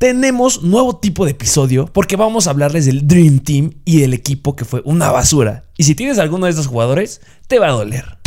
[0.00, 4.54] Tenemos nuevo tipo de episodio porque vamos a hablarles del Dream Team y del equipo
[4.54, 5.64] que fue una basura.
[5.76, 8.17] Y si tienes alguno de estos jugadores, te va a doler.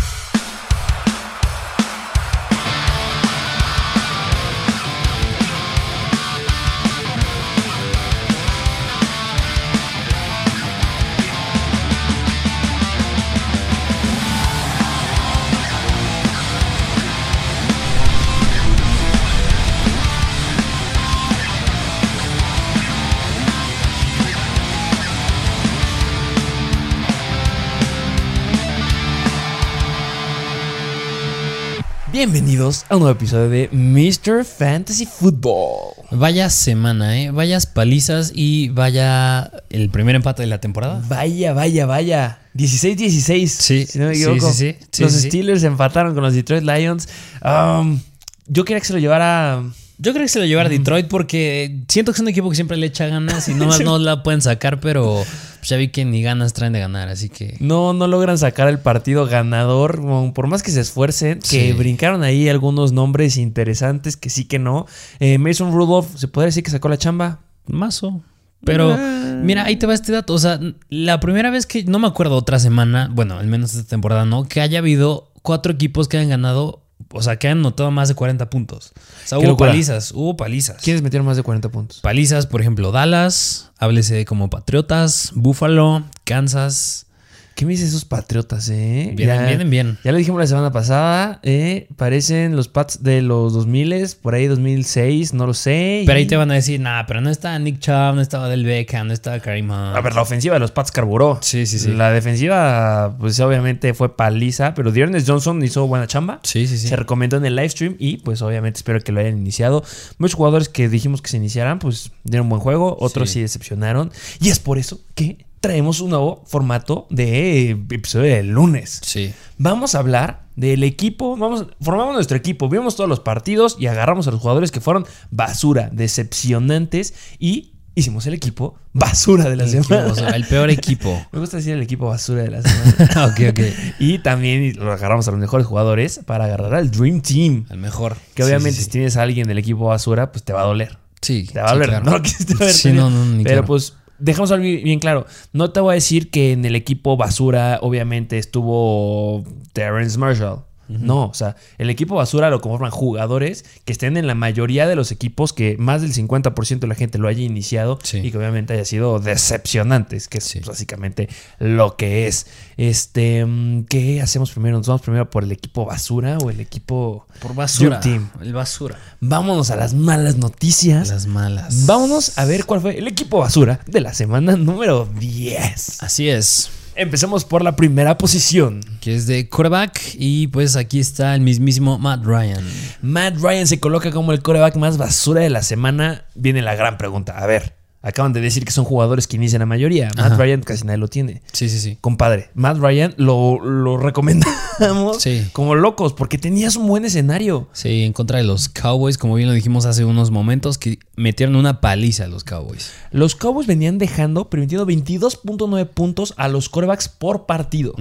[32.24, 34.46] Bienvenidos a un nuevo episodio de Mr.
[34.46, 36.06] Fantasy Football.
[36.12, 37.32] Vaya semana, ¿eh?
[37.32, 41.04] Vayas palizas y vaya el primer empate de la temporada.
[41.10, 42.38] Vaya, vaya, vaya.
[42.54, 43.48] 16-16.
[43.48, 44.52] Sí, si no me equivoco.
[44.54, 45.14] sí, sí, sí, los.
[45.14, 47.10] Steelers empataron con los Detroit Lions.
[47.44, 48.00] Um,
[48.46, 49.64] yo quería que se lo llevara.
[50.02, 52.56] Yo creo que se lo lleva a Detroit porque siento que es un equipo que
[52.56, 53.84] siempre le echa ganas y no, Sí.
[53.84, 55.24] no la pueden sacar, pero
[55.60, 57.56] pues, ya vi que ni ganas traen de ganar, así que...
[57.60, 60.02] No, no logran sacar el partido ganador.
[60.34, 61.74] Por más que se esfuercen, que Sí.
[61.74, 64.88] brincaron ahí algunos nombres interesantes que sí que no.
[65.20, 67.40] Eh, Mason Rudolph, ¿se podría decir que sacó la chamba?
[67.68, 68.24] Mazo.
[68.66, 69.40] Pero Ah.
[69.44, 70.34] mira, ahí te va este dato.
[70.34, 73.88] O sea, la primera vez que, no me acuerdo otra semana, bueno, al menos esta
[73.90, 74.48] temporada, ¿no?
[74.48, 76.84] Que haya habido cuatro equipos que hayan ganado,
[77.14, 78.94] o sea, que hayan notado más de 40 puntos.
[78.96, 80.82] O sea, hubo palizas, hubo palizas.
[80.82, 82.00] ¿Quiénes metieron más de 40 puntos?
[82.00, 87.08] Palizas, por ejemplo, Dallas, háblese como Patriotas, Buffalo, Kansas.
[87.56, 89.12] ¿Qué me dicen esos patriotas, eh?
[89.16, 89.98] Vienen, Ya- vienen bien.
[90.04, 94.48] Ya lo dijimos la semana pasada, eh, parecen los Pats de los 2000, por ahí
[94.48, 96.04] 2006, no lo sé.
[96.08, 98.50] Pero y- ahí te van a decir, nah, pero no está Nick Chubb, no estaba
[98.50, 99.96] Del Beckham, no estaba Karim Hunt.
[99.96, 101.38] A ver, la ofensiva de los Pats carburó.
[101.42, 101.92] Sí, sí, sí.
[101.92, 106.40] La defensiva, pues obviamente fue paliza, pero Dearness Johnson hizo buena chamba.
[106.44, 106.88] Sí, sí, sí.
[106.88, 109.84] Se recomendó en el live stream y pues obviamente espero que lo hayan iniciado.
[110.18, 113.42] Muchos jugadores que dijimos que se iniciaran, pues dieron buen juego, otros sí, Sí.
[113.42, 114.12] decepcionaron.
[114.40, 119.00] Y es por eso que traemos un nuevo formato de episodio del lunes.
[119.04, 119.34] Sí.
[119.58, 124.28] Vamos a hablar del equipo, vamos, formamos nuestro equipo, vimos todos los partidos y agarramos
[124.28, 129.76] a los jugadores que fueron basura, decepcionantes y hicimos el equipo basura de la El,
[129.76, 131.26] equipo, o sea, el peor equipo.
[131.32, 133.26] Me gusta decir el equipo basura de la semana.
[133.32, 133.60] ok, ok.
[134.00, 137.66] y también lo agarramos a los mejores jugadores para agarrar al Dream Team.
[137.70, 138.18] El mejor.
[138.34, 140.66] Que Sí, obviamente sí, si tienes a alguien del equipo basura, pues te va a
[140.66, 140.98] doler.
[141.22, 141.90] Sí, Te va a doler.
[141.90, 142.06] claro.
[142.06, 143.04] No lo quisiste ver Sí, venir.
[143.04, 143.68] no, no, ni Pero claro.
[143.68, 145.26] pues dejamos algo bien claro.
[145.52, 149.44] No te voy a decir que en el equipo basura obviamente estuvo
[149.74, 150.64] Terrence Marshall.
[151.00, 154.96] No, o sea, el equipo basura lo conforman jugadores que estén en la mayoría de
[154.96, 158.18] los equipos que más del 50% de la gente lo haya iniciado Sí.
[158.20, 160.60] y que obviamente haya sido decepcionantes, que es Sí.
[160.60, 161.30] básicamente
[161.60, 162.48] lo que es.
[162.78, 164.78] Este, mm, ¿qué hacemos primero?
[164.78, 168.00] ¿Nos vamos primero por el equipo basura o el equipo Por basura.
[168.00, 168.30] Team?
[168.42, 168.98] El basura.
[169.20, 171.10] Vámonos a las malas noticias.
[171.10, 171.86] Las malas.
[171.86, 176.02] Vámonos a ver cuál fue el equipo basura de la semana número 10.
[176.04, 176.70] Así es.
[176.96, 178.82] Empecemos por la primera posición.
[179.00, 180.00] Que es de quarterback.
[180.16, 182.64] Y pues aquí está el mismísimo Matt Ryan.
[183.02, 186.26] Matt Ryan se coloca como el coreback más basura de la semana.
[186.36, 187.38] Viene la gran pregunta.
[187.38, 190.10] A ver, acaban de decir que son jugadores que inician la mayoría.
[190.18, 190.38] Matt.
[190.40, 191.42] Ryan casi nadie lo tiene.
[191.54, 191.98] Sí, sí, sí.
[192.02, 195.48] Compadre, Matt Ryan lo, lo recomendamos Sí.
[195.54, 197.70] como locos porque tenías un buen escenario.
[197.74, 201.56] Sí, en contra de los Cowboys, como bien lo dijimos hace unos momentos, que metieron
[201.56, 202.92] una paliza a los Cowboys.
[203.12, 207.94] Los Cowboys venían dejando, permitiendo 22.9 puntos a los corebacks por partido.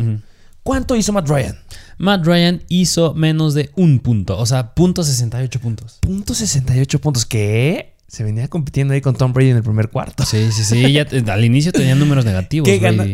[0.62, 1.58] ¿Cuánto hizo Matt Ryan?
[1.98, 5.98] Matt Ryan hizo menos de un punto, o sea, punto 68 puntos.
[6.00, 7.26] Punto 68 puntos.
[7.26, 7.94] ¿Qué?
[8.10, 10.24] Se venía compitiendo ahí con Tom Brady en el primer cuarto.
[10.26, 10.92] Sí, sí, sí.
[10.92, 12.68] Ya al inicio tenía números negativos.
[12.68, 13.06] ¿Qué gana-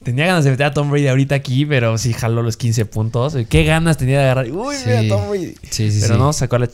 [0.00, 3.36] Tenía ganas de meter a Tom Brady ahorita aquí, pero sí jaló los 15 puntos.
[3.48, 4.50] ¿Qué ganas tenía de agarrar?
[4.52, 4.84] Uy, Sí.
[4.86, 5.54] mira Tom Brady.
[5.68, 6.68] Sí, sí, pero no, sacó la,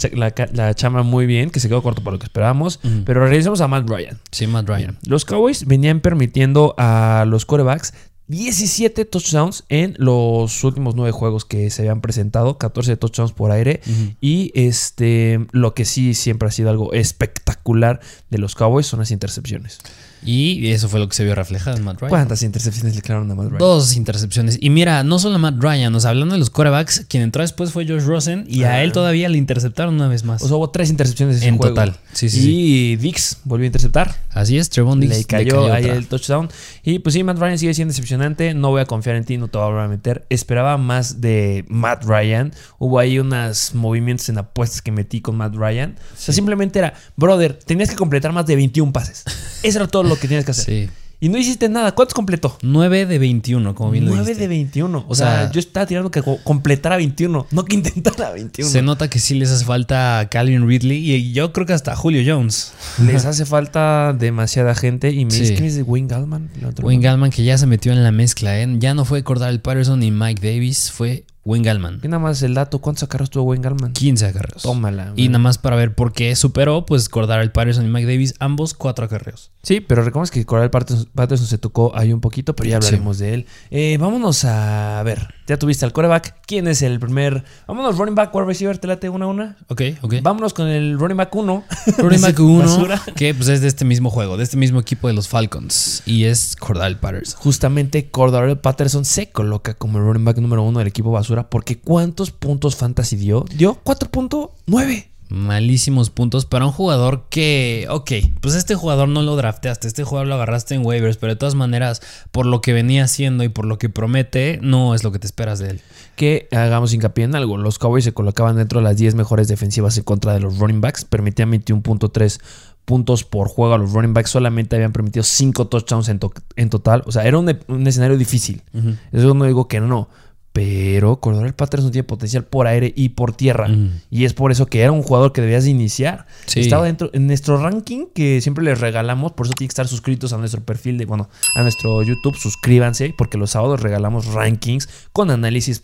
[0.53, 2.81] la chama muy bien, que se quedó corto para lo que esperábamos.
[3.07, 4.19] Pero regresamos a Matt Ryan.
[4.31, 4.99] Sí, Matt Ryan.
[5.07, 7.95] Los Cowboys venían permitiendo a los corebacks
[8.27, 13.81] 17 touchdowns en los últimos 9 juegos que se habían presentado, 14 touchdowns por aire.
[14.21, 19.11] Y este, lo que sí siempre ha sido algo espectacular de los Cowboys son las
[19.11, 19.79] intercepciones.
[20.25, 22.09] Y eso fue lo que se vio reflejado en Matt Ryan.
[22.11, 23.59] ¿Cuántas intercepciones le clavaron a Matt Ryan?
[23.59, 24.59] Dos intercepciones.
[24.61, 27.43] Y mira, no solo a Matt Ryan, o sea, hablando de los quarterbacks, quien entró
[27.43, 28.73] después fue Josh Rosen y Ah.
[28.75, 30.43] a él todavía le interceptaron una vez más.
[30.43, 31.75] O sea, hubo tres intercepciones En juego.
[31.75, 31.97] total.
[32.13, 32.51] Sí, sí,
[32.93, 34.15] y Dix volvió a interceptar.
[34.31, 36.49] Así es, Trevon Diggs le cayó, ahí el touchdown.
[36.83, 38.55] Y pues sí, Matt Ryan sigue siendo decepcionante.
[38.55, 40.25] No voy a confiar en ti, no te voy a volver a meter.
[40.31, 42.53] Esperaba más de Matt Ryan.
[42.79, 45.97] Hubo ahí unos movimientos en apuestas que metí con Matt Ryan.
[45.99, 46.33] O sea, Sí.
[46.33, 49.25] simplemente era, brother, tenías que completar más de 21 pases.
[49.63, 50.65] Eso era todo lo que tienes que hacer.
[50.65, 50.91] Sí.
[51.21, 51.93] Y no hiciste nada.
[51.93, 52.59] ¿Cuántos completó?
[52.61, 54.43] 9 de 21, como bien lo 9 dijiste.
[54.43, 55.07] de 21.
[55.09, 58.71] O, sea, yo estaba tirando que co- completara 21, no que intentara 21.
[58.71, 61.97] Se nota que sí les hace falta a Calvin Ridley y yo creo que hasta
[61.97, 62.73] Julio Jones.
[63.07, 65.13] Les hace falta demasiada gente.
[65.13, 65.41] Y me Sí.
[65.41, 66.51] dice, ¿quién es de Wayne Gallman?
[66.83, 68.69] Wayne Gallman que ya se metió en la mezcla, ¿eh?
[68.79, 72.01] Ya no fue Cordell Patterson ni Mike Davis, fue Wayne Gallman.
[72.03, 73.93] Y nada más el dato, ¿cuántos acarreos tuvo Wayne Gallman?
[73.93, 74.63] 15 acarreos.
[74.63, 75.09] Tómala.
[75.17, 75.29] Y güey.
[75.29, 79.51] nada más para ver por qué superó, pues Patterson y Mike Davis, ambos cuatro acarreos.
[79.63, 82.87] Sí, pero recordemos que Coral Patterson, Patterson se tocó ahí un poquito, pero ya Sí.
[82.89, 83.47] hablaremos de él.
[83.71, 85.35] Eh, vámonos a ver.
[85.47, 86.35] Ya tuviste al coreback.
[86.47, 87.45] ¿Quién es el primer?
[87.67, 89.57] Vámonos, running back, wide receiver, te late una a una.
[89.69, 90.15] Ok, ok.
[90.23, 91.65] Vámonos con el running back 1.
[91.99, 95.15] Running back 1, que pues es de este mismo juego, de este mismo equipo de
[95.15, 96.03] los Falcons.
[96.07, 97.41] Y es Cordell Patterson.
[97.41, 101.34] Justamente Cordell Patterson se coloca como el running back número uno del equipo basura.
[101.43, 103.45] Porque ¿cuántos puntos fantasy dio?
[103.55, 105.07] Dio 4.9.
[105.31, 110.29] Malísimos puntos para un jugador que, ok, pues este jugador no lo drafteaste, este jugador
[110.29, 113.65] lo agarraste en waivers, pero de todas maneras, por lo que venía haciendo y por
[113.65, 115.81] lo que promete, no es lo que te esperas de él.
[116.15, 117.57] Que hagamos hincapié en algo.
[117.57, 120.81] Los Cowboys se colocaban dentro de las 10 mejores defensivas en contra de los running
[120.83, 121.05] backs.
[121.05, 122.41] Permitían 21.3
[122.85, 124.31] puntos por juego a los running backs.
[124.31, 127.03] Solamente habían permitido 5 touchdowns en, to- en total.
[127.07, 128.63] O sea, era un, un escenario difícil.
[129.11, 130.09] Eso no digo que no.
[130.55, 133.69] Pero Cordell Patterson tiene potencial por aire y por tierra.
[133.69, 133.91] Ujú.
[134.09, 136.27] Y es por eso que era un jugador que debías de iniciar.
[136.47, 136.61] Sí.
[136.61, 139.33] Estaba dentro en nuestro ranking que siempre les regalamos.
[139.33, 142.37] Por eso tienen que estar suscritos a nuestro perfil de, bueno, a nuestro YouTube.
[142.37, 145.83] Suscríbanse porque los sábados regalamos rankings con análisis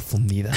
[0.00, 0.52] profundidad.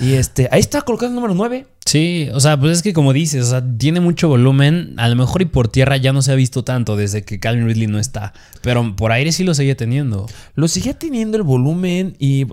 [0.00, 1.66] y este, ahí está colocado el número 9.
[1.86, 5.16] Sí, o sea, pues es que como dices, o sea, tiene mucho volumen, a lo
[5.16, 7.98] mejor y por tierra ya no se ha visto tanto desde que Calvin Ridley no
[7.98, 8.32] está,
[8.62, 10.26] pero por aire sí lo seguía teniendo.
[10.54, 12.46] Lo seguía teniendo el volumen y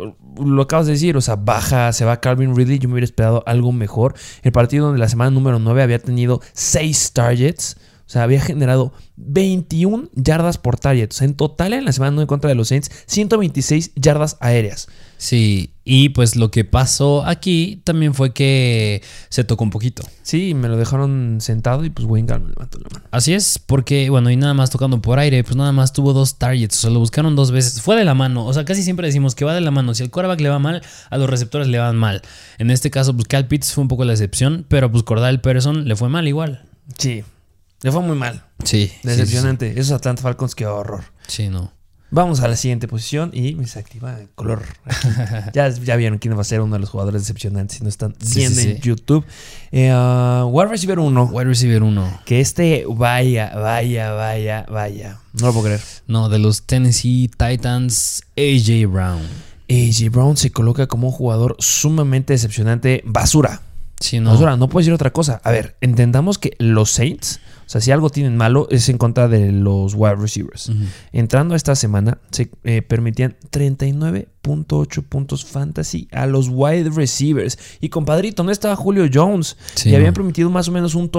[0.43, 2.79] lo acabas de decir, o sea, baja, se va Calvin Ridley.
[2.79, 4.15] Yo me hubiera esperado algo mejor.
[4.43, 7.77] El partido donde la semana número 9 había tenido 6 targets.
[8.07, 11.11] O sea, había generado 21 yardas por target.
[11.11, 14.37] O sea, en total en la semana 9 en contra de los Saints, 126 yardas
[14.39, 14.87] aéreas.
[15.17, 20.03] Sí, y pues lo que pasó aquí también fue que se tocó un poquito.
[20.21, 23.05] Sí, me lo dejaron sentado y pues Wayne Gallman levantó la mano.
[23.11, 26.37] Así es, porque bueno, y nada más tocando por aire, pues nada más tuvo dos
[26.37, 29.07] targets, o sea, lo buscaron dos veces, fue de la mano, o sea, casi siempre
[29.07, 31.67] decimos que va de la mano, si el quarterback le va mal, a los receptores
[31.67, 32.21] le van mal.
[32.59, 35.87] En este caso, pues Cal Pitts fue un poco la excepción, pero pues Cordell Patterson
[35.87, 36.65] le fue mal igual.
[36.97, 37.23] Sí,
[37.81, 38.43] le fue muy mal.
[38.63, 38.91] Sí.
[39.03, 39.79] Decepcionante.
[39.79, 41.05] Esos Atlanta Falcons, qué horror.
[41.27, 41.76] Sí, no.
[42.09, 44.63] Vamos a la siguiente posición y me se activa el color.
[45.53, 48.15] ya, ya vieron quién va a ser uno de los jugadores decepcionantes si no están
[48.33, 48.81] viendo sí, en sí.
[48.81, 49.25] YouTube.
[49.71, 51.29] Eh, ah, wide receiver 1.
[51.33, 52.21] Wide receiver 1.
[52.25, 55.19] Que este, vaya, vaya, vaya, vaya.
[55.33, 55.81] No lo puedo creer.
[56.07, 59.21] No, de los Tennessee Titans, AJ Brown.
[59.69, 63.03] AJ Brown se coloca como un jugador sumamente decepcionante.
[63.05, 63.61] Basura.
[63.99, 64.31] Sí, no.
[64.31, 65.41] Basura, no puedo decir otra cosa.
[65.43, 69.27] A ver, entendamos que los Saints, o sea, si algo tienen malo, es en contra
[69.27, 70.71] de los wide receivers.
[71.11, 77.59] Entrando a esta semana, se eh, permitían 39.8 puntos fantasy a los wide receivers.
[77.81, 79.57] Y compadrito, no estaba Julio Jones.
[79.75, 81.11] Sí, y habían permitido más o menos un,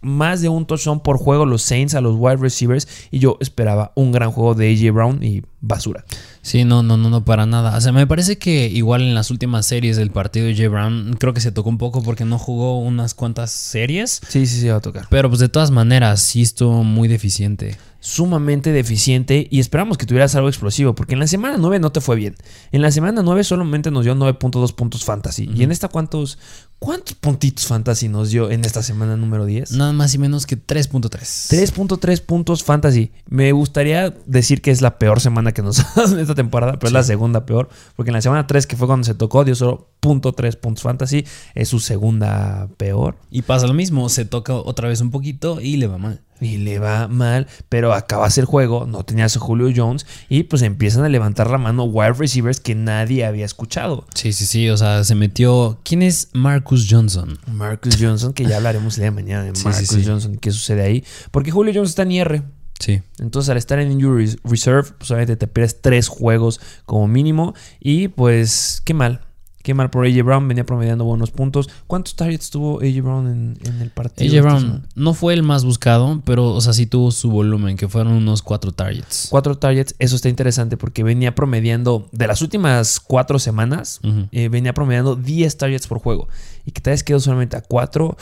[0.00, 2.86] más de un touchdown por juego los Saints a los wide receivers.
[3.10, 6.04] Y yo esperaba un gran juego de AJ Brown y basura.
[6.48, 7.76] Sí, no, no, no, no, para nada.
[7.76, 10.70] O sea, me parece que igual en las últimas series del partido de J.
[10.70, 14.22] Brown, creo que se tocó un poco porque no jugó unas cuantas series.
[14.26, 15.08] Sí, sí, sí, va a tocar.
[15.10, 17.76] Pero pues de todas maneras, sí estuvo muy deficiente.
[18.00, 22.00] sumamente deficiente y esperamos que tuvieras algo explosivo, porque en la semana 9 no te
[22.00, 22.36] fue bien.
[22.72, 25.50] En la semana 9 solamente nos dio 9.2 puntos fantasy.
[25.54, 26.38] ¿Y en esta cuántos,
[26.78, 29.72] cuántos puntitos fantasy nos dio en esta semana número 10?
[29.72, 31.10] Nada más y menos que 3.3.
[31.10, 33.12] 3.3 puntos fantasy.
[33.28, 36.74] Me gustaría decir que es la peor semana que nos ha dado en esta temporada,
[36.74, 39.44] pero es la segunda peor, porque en la semana 3 que fue cuando se tocó
[39.44, 43.16] dio solo .3 puntos fantasy, es su segunda peor.
[43.30, 46.22] Y pasa lo mismo, se toca otra vez un poquito y le va mal.
[46.40, 50.62] Y le va mal, pero acabas el juego, no tenías a Julio Jones y pues
[50.62, 54.06] empiezan a levantar la mano wide receivers que nadie había escuchado.
[54.14, 55.80] Sí, sí, sí, o sea, se metió...
[55.82, 56.28] ¿Quién es
[56.68, 57.38] Marcus Johnson?
[57.50, 60.04] Marcus Johnson, que ya hablaremos el día de mañana de Sí, Marcus sí, sí.
[60.06, 61.02] Johnson, qué sucede ahí.
[61.30, 62.42] Porque Julio Jones está en IR.
[62.78, 63.00] Sí.
[63.18, 67.54] Entonces, al estar en Injury Reserve, pues obviamente te pierdes tres juegos como mínimo.
[67.80, 69.22] Y pues, qué mal.
[69.68, 71.68] Qué mal por AJ Brown, venía promediando buenos puntos.
[71.86, 74.34] ¿Cuántos targets tuvo AJ Brown en, en el partido?
[74.34, 77.86] AJ Brown no fue el más buscado, pero, o sea, sí tuvo su volumen, que
[77.86, 79.26] fueron unos cuatro targets.
[79.28, 84.00] Cuatro targets, eso está interesante porque venía promediando, de las últimas cuatro semanas,
[84.32, 86.28] eh, venía promediando 10 targets por juego.
[86.64, 88.16] Y que te hayas quedado solamente a cuatro.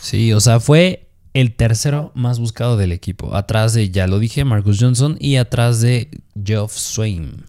[0.00, 3.34] Sí, o sea, fue el tercero más buscado del equipo.
[3.34, 7.42] Atrás de, ya lo dije, Marcus Johnson y atrás de Geoff Swain.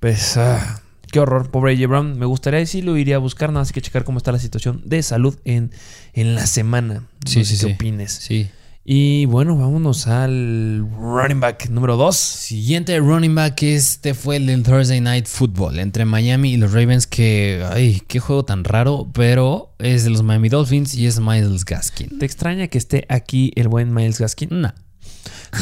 [0.00, 0.82] Pues, ah,
[1.14, 2.18] qué horror, pobre AJ Brown.
[2.18, 4.82] Me gustaría decir lo iría a buscar, nada más que checar cómo está la situación
[4.84, 5.70] de salud en,
[6.12, 6.94] en la semana.
[6.94, 7.74] No Sí, sé sí, qué sí.
[7.74, 8.12] opines.
[8.12, 8.48] Sí.
[8.84, 12.16] Y bueno, vámonos al running back número 2.
[12.16, 17.06] Siguiente running back, este fue el del Thursday Night Football entre Miami y los Ravens.
[17.06, 21.64] Que, ay, qué juego tan raro, pero es de los Miami Dolphins y es Miles
[21.64, 22.18] Gaskin.
[22.18, 24.48] ¿Te extraña que esté aquí el buen Miles Gaskin?
[24.50, 24.74] No.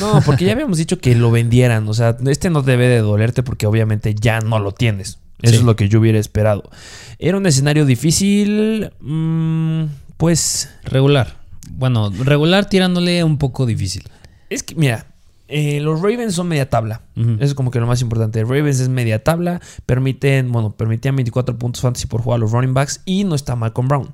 [0.00, 1.86] No, porque ya habíamos dicho que lo vendieran.
[1.88, 5.18] O sea, este no debe de dolerte porque obviamente ya no lo tienes.
[5.42, 5.58] Eso Sí.
[5.58, 6.70] es lo que yo hubiera esperado.
[7.18, 8.90] Era un escenario difícil.
[9.00, 9.84] mm,
[10.16, 11.36] pues Regular.
[11.70, 14.04] Bueno, regular tirándole un poco difícil.
[14.50, 15.06] es que, mira,
[15.48, 17.02] eh, los Ravens son media tabla.
[17.16, 18.42] Eso es como que lo más importante.
[18.44, 19.60] Ravens es media tabla.
[19.86, 23.56] Permiten, bueno, permitían 24 puntos fantasy por jugar a los running backs y no está
[23.56, 24.12] Malcolm Brown.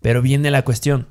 [0.00, 1.06] Pero viene la cuestión.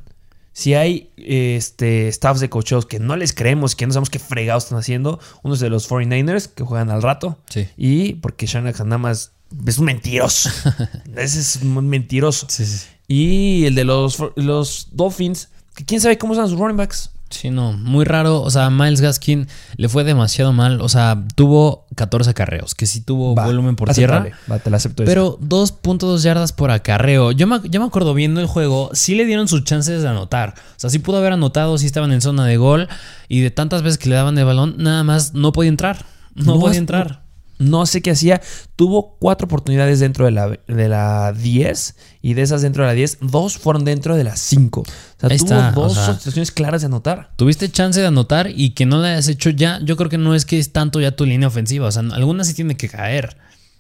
[0.53, 4.63] Si hay este, staffs de coacheos que no les creemos, que no sabemos qué fregados
[4.65, 7.37] están haciendo, uno es de los 49ers que juegan al rato.
[7.49, 7.67] Sí.
[7.77, 9.33] Y porque Shanahan nada más
[9.65, 10.49] es un mentiroso.
[11.15, 12.47] Ese es un mentiroso.
[12.49, 12.85] Sí, sí.
[13.07, 17.11] Y el de los, los Dolphins, que quién sabe cómo están sus running backs.
[17.29, 18.41] Sí, no, muy raro.
[18.41, 20.79] O sea, Miles Gaskin le fue demasiado mal.
[20.79, 24.29] O sea, tuvo 14 acarreos, que sí tuvo Va, volumen por aceptable.
[24.31, 24.41] tierra.
[24.49, 25.03] Va, te la acepto.
[25.03, 27.33] Pero 2.2 yardas por acarreo.
[27.33, 30.53] Yo me, yo me acuerdo viendo el juego, sí le dieron sus chances de anotar.
[30.57, 32.87] O sea, sí pudo haber anotado, sí estaban en zona de gol.
[33.27, 36.05] Y de tantas veces que le daban el balón, nada más no podía entrar.
[36.33, 37.23] No, No, podía entrar.
[37.59, 38.41] No sé qué hacía.
[38.75, 41.95] Tuvo cuatro oportunidades dentro de la, de la 10.
[42.21, 44.81] Y de esas dentro de la 10, dos fueron dentro de las 5.
[44.81, 46.13] O sea, Ahí tuvo está, o dos sea.
[46.15, 47.31] situaciones claras de anotar.
[47.35, 49.79] Tuviste chance de anotar y que no la hayas hecho ya.
[49.83, 51.87] Yo creo que no es que es tanto ya tu línea ofensiva.
[51.87, 53.37] O sea, alguna sí tiene que caer.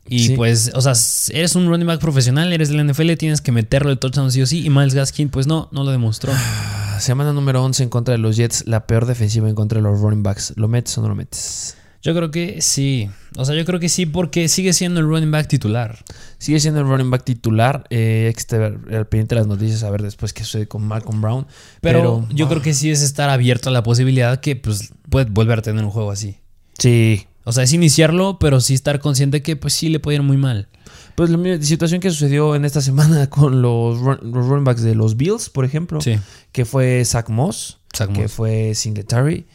[0.09, 0.35] Y Sí.
[0.37, 0.93] pues, o sea,
[1.37, 4.41] eres un running back profesional, eres de la NFL, tienes que meterlo el touchdown sí
[4.41, 4.65] o sí.
[4.65, 6.31] Y Miles Gaskin, pues no, no lo demostró.
[6.33, 8.63] Ah, Semana número 11 en contra de los Jets.
[8.67, 10.53] La peor defensiva en contra de los running backs.
[10.55, 11.75] ¿Lo metes o no lo metes?
[12.07, 13.09] Yo creo que sí.
[13.35, 15.97] O sea, yo creo que sí porque sigue siendo el running back titular.
[16.37, 17.83] Sigue siendo el running back titular.
[17.89, 20.87] Eh, hay que estar al pendiente de las noticias a ver después qué sucede con
[20.87, 21.47] Malcolm Brown.
[21.81, 24.93] Pero, Pero, yo ah, creo que sí es estar abierto a la posibilidad que pues
[25.09, 26.37] puede volver a tener un juego así.
[26.77, 27.25] Sí.
[27.43, 30.37] O sea, es iniciarlo, pero sí estar consciente que pues sí le puede ir muy
[30.37, 30.69] mal.
[31.15, 34.95] Pues la situación que sucedió en esta semana con los, run- los running backs de
[34.95, 35.99] los Bills, por ejemplo.
[35.99, 36.17] Sí.
[36.53, 37.79] Que fue Zach Moss.
[37.93, 38.31] Zach Que Moss.
[38.31, 39.45] fue Singletary.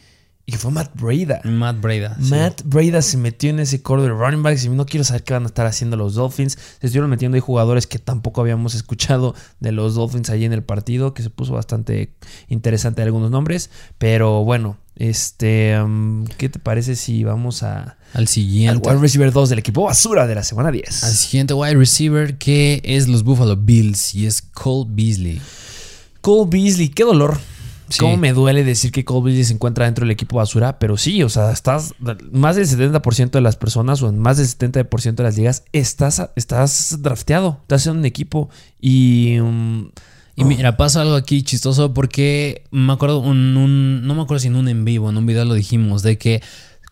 [0.45, 1.39] Y que fue Matt Breda.
[1.45, 2.17] Matt Breda.
[2.21, 2.29] sí.
[2.29, 5.33] Matt Breda se metió en ese core de running backs y no quiero saber qué
[5.33, 6.57] van a estar haciendo los Dolphins.
[6.81, 10.61] Se estuvieron metiendo ahí jugadores que tampoco habíamos escuchado de los Dolphins allí en el
[10.61, 12.13] partido, que se puso bastante
[12.49, 13.69] interesante algunos nombres.
[13.97, 18.89] Pero bueno, este, um, ¿qué te parece si vamos a, Al al siguiente.
[18.89, 21.05] wide receiver 2 del equipo basura de la semana 10?
[21.05, 25.41] Al siguiente wide receiver que es los Buffalo Bills y es Cole Beasley.
[26.19, 27.39] Cole Beasley, qué dolor.
[27.93, 27.99] Sí.
[27.99, 31.21] Cómo me duele decir que Cole Beasley se encuentra dentro del equipo basura, pero sí,
[31.23, 31.93] o sea, estás
[32.31, 36.29] más del 70% de las personas o en más del 70% de las ligas estás,
[36.35, 38.49] estás drafteado, estás en un equipo
[38.81, 39.89] y um,
[40.35, 44.47] Y mira, pasa algo aquí chistoso porque me acuerdo, un, un- no me acuerdo si
[44.47, 46.41] en un en vivo, en un video lo dijimos, de que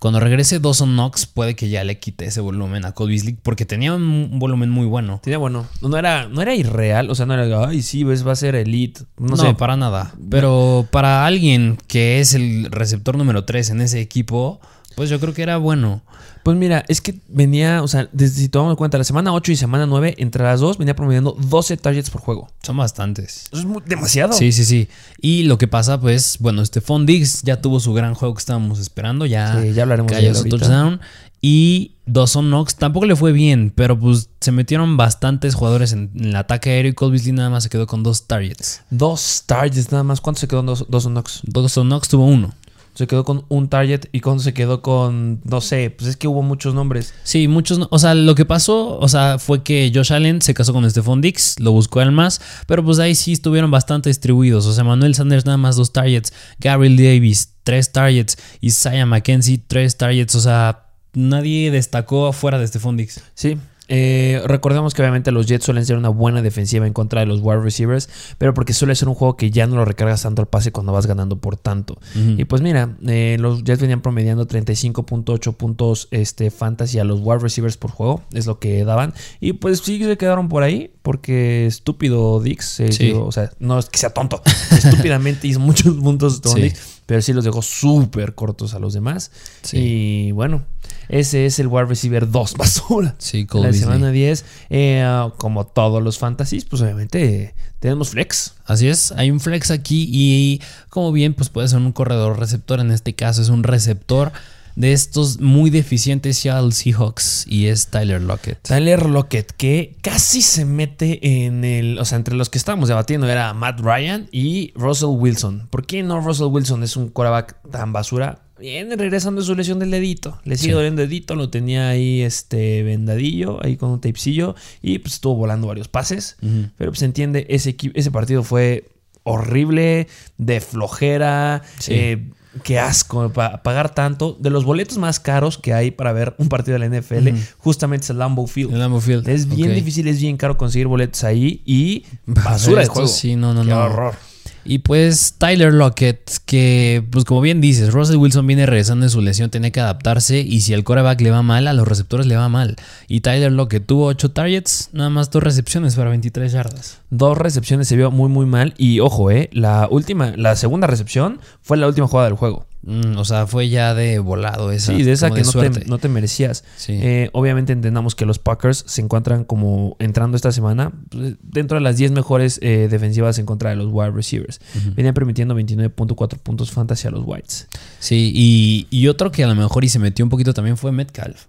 [0.02, 3.68] cuando regrese Dawson Knox puede que ya le quite ese volumen a Cole Beasley porque
[3.68, 5.20] tenía un, volumen muy bueno.
[5.24, 8.32] tenía bueno, no era, no era irreal, o sea, no era, ay, sí, ves, va
[8.32, 10.12] a ser elite, no, No, sé, para nada.
[10.28, 14.60] Pero para alguien que es el receptor número 3 en ese equipo,
[14.96, 16.02] pues yo creo que era bueno.
[16.44, 19.52] Pues mira, es que venía, o sea, desde si tomamos en cuenta la semana 8
[19.52, 22.50] y semana 9, entre las dos venía promediando 12 targets por juego.
[22.64, 23.46] Son bastantes.
[23.52, 24.34] Eso es muy- demasiado.
[24.34, 24.88] Sí, sí, sí.
[25.22, 28.80] Y lo que pasa, pues, bueno, Stephon Diggs ya tuvo su gran juego que estábamos
[28.80, 29.28] esperando.
[29.28, 31.00] Ya, Sí, ya hablaremos de su touchdown.
[31.44, 36.26] Y Dawson Knox tampoco le fue bien, pero pues se metieron bastantes jugadores en, en
[36.26, 38.82] el ataque aéreo y Beasley nada más se quedó con dos targets.
[38.92, 40.22] Dos targets nada más.
[40.22, 41.42] ¿Cuánto se quedó en dos, dos Knox?
[41.44, 42.54] Dawson Knox tuvo uno.
[42.94, 46.28] Se quedó con un target y cuando se quedó con, no sé, pues es que
[46.28, 47.14] hubo muchos nombres.
[47.24, 50.54] Sí, muchos, no- o sea, lo que pasó, o sea, fue que Josh Allen se
[50.54, 54.66] casó con Stephon Diggs, lo buscó él más, pero pues ahí sí estuvieron bastante distribuidos,
[54.66, 59.96] o sea, Manuel Sanders nada más dos targets, Gabriel Davis tres targets, Isaiah McKenzie tres
[59.98, 63.22] targets, o sea, nadie destacó afuera de Stephon Diggs.
[63.36, 63.58] Sí.
[63.94, 67.42] Eh, recordemos que obviamente los Jets suelen ser una buena defensiva en contra de los
[67.42, 68.08] wide receivers,
[68.38, 70.94] pero porque suele ser un juego que ya no lo recargas tanto al pase cuando
[70.94, 71.98] vas ganando por tanto.
[72.16, 77.40] Y pues mira, eh, los Jets venían promediando 35.8 puntos este, fantasy a los wide
[77.40, 79.14] receivers por juego, es lo que daban.
[79.42, 83.08] Y pues sí se quedaron por ahí, porque estúpido Dix, eh, Sí.
[83.08, 86.72] digo, o sea, no es que sea tonto, estúpidamente hizo muchos puntos Sí.
[87.08, 89.32] Pero sí los dejó súper cortos a los demás.
[89.64, 89.78] Sí.
[89.80, 90.64] Y bueno,
[91.12, 93.16] ese es el wide receiver 2 basura.
[93.20, 93.84] Sí, Cole la Beasley.
[93.84, 98.56] semana 10, eh, ah, como todos los fantasies, pues obviamente eh, tenemos flex.
[98.66, 102.80] Así es, hay un flex aquí y como bien, pues puede ser un corredor receptor,
[102.80, 104.32] en este caso es un receptor.
[104.78, 108.58] de estos muy deficientes Seattle Seahawks y es Tyler Lockett.
[108.62, 112.00] Tyler Lockett, que casi se mete en el.
[112.00, 115.68] O sea, entre los que estábamos debatiendo era Matt Ryan y Russell Wilson.
[115.70, 118.40] ¿Por qué no Russell Wilson es un quarterback tan basura?
[118.62, 120.40] Viene regresando de su lesión del dedito.
[120.46, 120.76] Le sigue Sí.
[120.76, 125.36] doliendo el dedito, lo tenía ahí este vendadillo, ahí con un tapecillo, y pues estuvo
[125.36, 126.38] volando varios pases.
[126.78, 128.86] Pero pues se entiende, ese, ese partido fue
[129.24, 131.94] horrible, de flojera, Sí.
[131.94, 132.30] eh,
[132.64, 134.36] qué asco, pa- pagar tanto.
[134.40, 137.40] De los boletos más caros que hay para ver un partido de la NFL, Ujú.
[137.60, 138.74] justamente es el Lambeau Field.
[138.74, 139.28] El Lambeau Field.
[139.30, 143.08] Es bien difícil, es bien caro conseguir boletos ahí y basura de juego.
[143.08, 143.86] Sí, no, no, Qué no.
[143.86, 144.16] horror.
[144.64, 149.22] Y pues Tyler Lockett, que pues como bien dices, Russell Wilson viene regresando de su
[149.22, 152.36] lesión, tiene que adaptarse y si el quarterback le va mal, a los receptores le
[152.36, 152.76] va mal.
[153.08, 157.00] Y Tyler Lockett tuvo 8 targets, nada más dos recepciones para 23 yardas.
[157.10, 161.40] Dos recepciones se vio muy muy mal y ojo, eh, la última, la segunda recepción
[161.62, 162.66] fue la última jugada del juego.
[162.84, 164.96] Mm, o sea, fue ya de volado esa.
[164.96, 166.64] Sí, de esa que de no te, no te merecías.
[166.78, 166.94] Sí.
[166.94, 171.82] Eh, obviamente entendamos que los Packers se encuentran como entrando esta semana pues, dentro de
[171.82, 174.60] las 10 mejores eh, defensivas en contra de los wide receivers.
[174.96, 177.68] Venían permitiendo 29.4 puntos fantasy a los Whites.
[178.00, 180.92] Sí, y, y otro que a lo mejor y se metió un poquito también fue
[180.92, 181.46] Metcalf.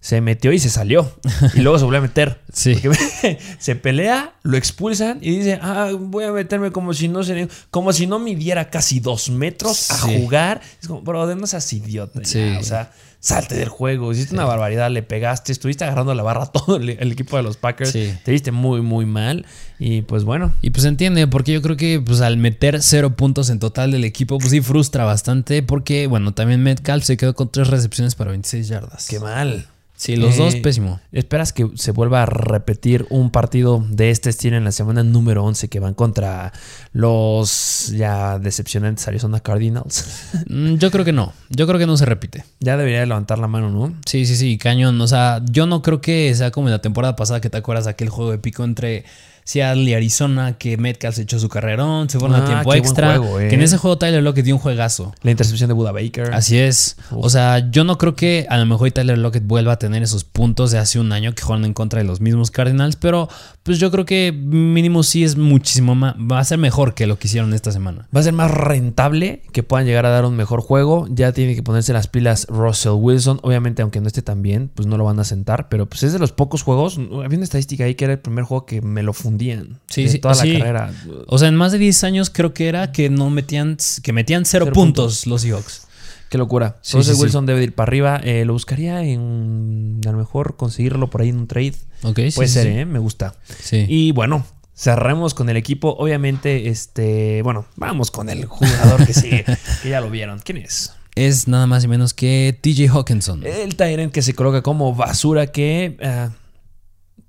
[0.00, 1.10] Se metió y se salió.
[1.54, 2.40] Y luego se volvió a meter.
[2.52, 2.76] Sí.
[3.58, 7.92] Se pelea, lo expulsan y dice, ah, voy a meterme como si no se, como
[7.92, 10.60] si no midiera casi dos metros a jugar.
[10.86, 12.20] Es como, brother, no seas idiota.
[12.20, 12.26] ya".
[12.26, 12.56] Sí.
[12.60, 14.12] O sea, salte del juego.
[14.12, 17.42] Hiciste una barbaridad, le pegaste, estuviste agarrando la barra a todo el, el equipo de
[17.42, 17.90] los Packers.
[17.90, 18.14] Sí.
[18.24, 19.44] Te viste muy, muy mal.
[19.80, 20.52] Y pues bueno.
[20.62, 24.04] Y pues entiende, porque yo creo que pues al meter cero puntos en total del
[24.04, 28.30] equipo, pues sí frustra bastante, porque bueno, también Metcalf se quedó con tres recepciones para
[28.30, 29.08] 26 yardas.
[29.08, 29.66] Qué mal.
[29.96, 31.00] Sí, los Eh, dos pésimo.
[31.10, 35.42] ¿Esperas que se vuelva a repetir un partido de este estilo en la semana número
[35.44, 36.52] 11 que van contra
[36.92, 40.04] los ya decepcionantes Arizona Cardinals?
[40.48, 42.44] Mm, Yo creo que no, yo creo que no se repite.
[42.60, 43.94] ya debería de levantar la mano, ¿no?
[44.06, 45.00] Sí, sí, sí, cañón.
[45.00, 47.84] O sea, yo no creo que sea como en la temporada pasada que te acuerdas
[47.86, 49.04] de aquel juego épico entre
[49.46, 53.16] Seattle y Arizona, que Metcalf se echó su carrerón, se fueron Ah, a tiempo extra.
[53.16, 53.48] juego, eh.
[53.48, 55.14] Que en ese juego Tyler Lockett dio un juegazo.
[55.22, 56.34] La intercepción de Buda Baker.
[56.34, 56.96] Así es.
[57.12, 60.24] O sea, yo no creo que a lo mejor Tyler Lockett vuelva a tener esos
[60.24, 63.28] puntos de hace un año que juegan en contra de los mismos Cardinals, pero
[63.62, 67.18] pues yo creo que mínimo sí es muchísimo más, va a ser mejor que lo
[67.18, 68.08] que hicieron esta semana.
[68.14, 71.06] Va a ser más rentable que puedan llegar a dar un mejor juego.
[71.10, 73.38] Ya tiene que ponerse las pilas Russell Wilson.
[73.42, 75.68] Obviamente, aunque no esté tan bien, pues no lo van a sentar.
[75.68, 76.98] Pero pues es de los pocos juegos.
[76.98, 79.80] Había una estadística ahí que era el primer juego que me lo fundían.
[79.88, 80.52] Sí, de sí, toda sí.
[80.52, 80.94] la carrera.
[81.26, 84.44] O sea, en más de 10 años creo que era que no metían, que metían
[84.44, 85.86] cero, Cero puntos, los Seahawks.
[86.28, 86.78] Qué locura.
[86.82, 87.12] Sí, sí.
[87.12, 88.20] Wilson debe de ir para arriba.
[88.22, 90.00] Eh, lo buscaría en.
[90.06, 91.74] A lo mejor conseguirlo por ahí en un trade.
[92.02, 92.66] Ok, sí, Puede ser.
[92.66, 92.84] ¿eh?
[92.84, 93.36] Me gusta.
[93.62, 93.86] Sí.
[93.88, 94.44] Y bueno,
[94.74, 95.94] cerremos con el equipo.
[95.98, 97.42] Obviamente, este.
[97.42, 99.44] Bueno, vamos con el jugador que sigue.
[99.82, 100.40] que ya lo vieron.
[100.40, 100.92] ¿Quién es?
[101.14, 103.46] Es nada más y menos que TJ Hawkinson.
[103.46, 105.96] El Tyrant que se coloca como basura que.
[106.02, 106.30] ah,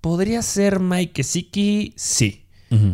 [0.02, 1.94] ¿Podría ser Mike Gesicki?
[1.96, 2.44] Sí.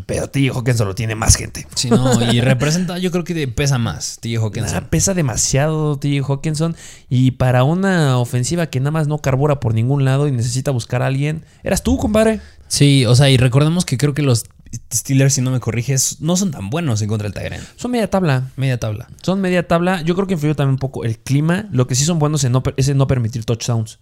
[0.05, 0.49] Pero T.
[0.49, 1.65] Hawkinson lo tiene más gente.
[1.73, 4.87] Sí, no, y representa, yo creo que pesa más TJ Hawkinson.
[4.89, 6.21] pesa demasiado T.
[6.21, 6.75] Hawkinson.
[7.09, 11.01] Y para una ofensiva que nada más no carbura por ningún lado y necesita buscar
[11.01, 11.43] a alguien.
[11.63, 12.39] Eras tú, compadre.
[12.67, 14.45] Sí, o sea, y recordemos que creo que los
[14.93, 17.63] Steelers, si no me corriges, no son tan buenos en contra del Tyrant.
[17.75, 18.51] Son media tabla.
[18.55, 19.07] Media tabla.
[19.21, 20.01] Son media tabla.
[20.01, 21.67] Yo creo que influyó también un poco el clima.
[21.71, 23.99] Lo que sí son buenos no, es en no permitir touchdowns.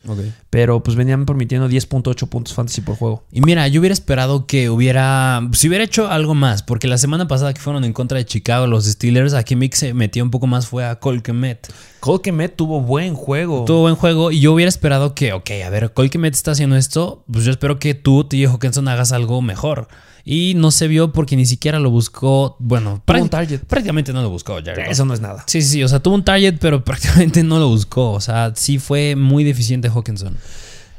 [0.50, 3.24] Pero pues venían permitiendo 10.8 puntos fantasy por juego.
[3.32, 5.42] Y mira, yo hubiera esperado que hubiera.
[5.54, 8.68] Si hubiera hecho algo más, porque la semana pasada que fueron en contra de Chicago
[8.68, 11.72] los Steelers, aquí Mick se metió un poco más, fue a Colquemet.
[12.00, 13.66] Cole Kemet tuvo buen juego.
[13.66, 17.24] Tuvo buen juego y yo hubiera esperado que, ok, a ver, Colquemet está haciendo esto,
[17.32, 19.88] pues yo espero que tú, TJ Hawkinson, hagas algo mejor.
[20.24, 22.56] Y no se vio porque ni siquiera lo buscó.
[22.60, 23.60] Bueno, Tuvo un práct- target.
[23.62, 24.90] prácticamente no lo buscó, Jared.
[24.90, 25.44] Eso no es nada.
[25.48, 28.12] Sí, sí, sí, o sea, tuvo un target, pero prácticamente no lo buscó.
[28.12, 30.38] O sea, sí fue muy deficiente Hawkinson.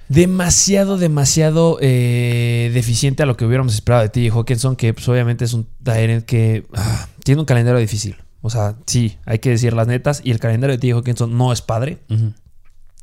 [0.09, 5.45] Demasiado, demasiado eh, deficiente a lo que hubiéramos esperado de ti, Hawkinson, que pues, obviamente
[5.47, 8.17] es un Tyrant que ah, tiene un calendario difícil.
[8.43, 10.21] O sea, sí, hay que decir las netas.
[10.25, 10.91] Y el calendario de T.
[10.93, 12.01] Hawkinson no es padre.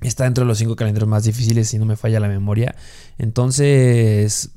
[0.02, 2.76] Está dentro de los cinco calendarios más difíciles, si no me falla la memoria.
[3.18, 4.52] Entonces,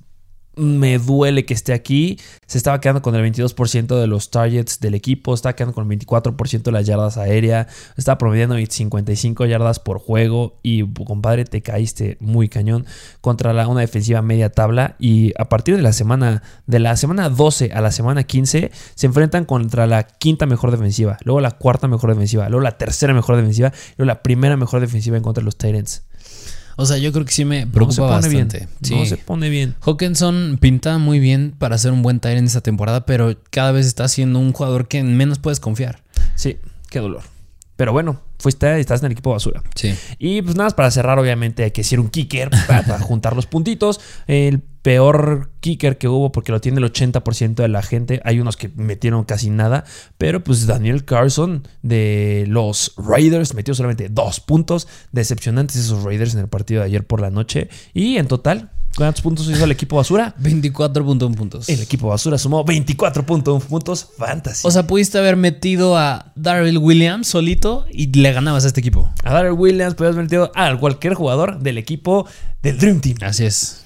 [0.54, 2.18] me duele que esté aquí.
[2.46, 5.34] Se estaba quedando con el 22% de los targets del equipo.
[5.34, 7.68] Estaba quedando con el 24% de las yardas aéreas.
[7.96, 10.58] Estaba promediando 55 yardas por juego.
[10.62, 12.86] Y, compadre, te caíste muy cañón
[13.20, 14.96] contra una defensiva media tabla.
[14.98, 19.06] Y a partir de la semana, de la semana 12 a la semana 15, se
[19.06, 21.18] enfrentan contra la quinta mejor defensiva.
[21.24, 22.48] Luego la cuarta mejor defensiva.
[22.48, 23.72] Luego la tercera mejor defensiva.
[23.96, 26.04] Luego la primera mejor defensiva en contra de los Titans.
[26.76, 28.58] O sea, yo creo que sí me preocupa bastante.
[28.58, 28.68] bien.
[28.82, 28.94] Sí.
[28.94, 29.74] No se pone bien.
[29.80, 34.08] Hawkinson pinta muy bien para ser un buen Tyrant esta temporada, pero cada vez está
[34.08, 36.02] siendo un jugador que menos puedes confiar.
[36.34, 36.56] Sí,
[36.90, 37.31] qué dolor.
[37.82, 39.60] Pero bueno, fuiste, estás en el equipo basura.
[39.74, 39.92] Sí.
[40.20, 43.34] Y pues nada más para cerrar, obviamente hay que decir un kicker para, para juntar
[43.34, 44.00] los puntitos.
[44.28, 48.20] El peor kicker que hubo, porque lo tiene el 80% de la gente.
[48.24, 49.82] Hay unos que metieron casi nada.
[50.16, 54.86] Pero pues Daniel Carson de los Raiders metió solamente dos puntos.
[55.10, 57.68] Decepcionantes esos Raiders en el partido de ayer por la noche.
[57.94, 60.34] Y en total, ¿cuántos puntos hizo el equipo basura?
[60.40, 61.68] 24.1 puntos.
[61.68, 64.08] El equipo basura sumó 24.1 puntos.
[64.16, 64.66] Fantasy.
[64.66, 69.10] O sea, pudiste haber metido a Darrell Williams solito y le ganabas a este equipo.
[69.24, 72.26] a Darrell Williams, puedes haber metido a cualquier jugador del equipo
[72.62, 73.16] del Dream Team.
[73.22, 73.81] Así es.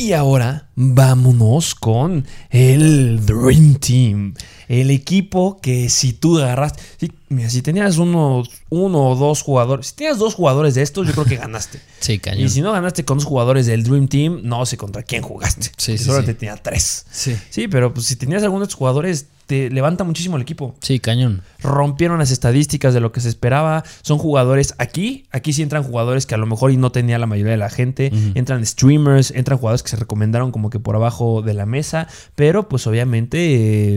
[0.00, 4.34] Y ahora vámonos con el Dream Team.
[4.68, 6.74] El equipo que si tú agarras.
[7.00, 9.88] Si, mira, si tenías uno, uno o dos jugadores.
[9.88, 11.80] Si tenías dos jugadores de estos, yo creo que ganaste.
[11.98, 12.46] Sí, cañón.
[12.46, 15.72] y si no ganaste con dos jugadores del Dream Team, no sé contra quién jugaste.
[15.76, 16.26] Sí, sí, Solo sí.
[16.26, 17.04] te tenía tres.
[17.10, 17.36] Sí.
[17.50, 21.00] Sí, pero pues si tenías algunos de estos jugadores, te levanta muchísimo el equipo Sí,
[21.00, 21.42] cañón.
[21.60, 23.82] rompieron las estadísticas de lo que se esperaba.
[24.02, 27.26] Son jugadores aquí, aquí sí entran jugadores que a lo mejor y no tenía la
[27.26, 28.12] mayoría de la gente.
[28.34, 32.06] Entran streamers, entran jugadores que se recomendaron como que por abajo de la mesa.
[32.34, 33.38] Pero pues obviamente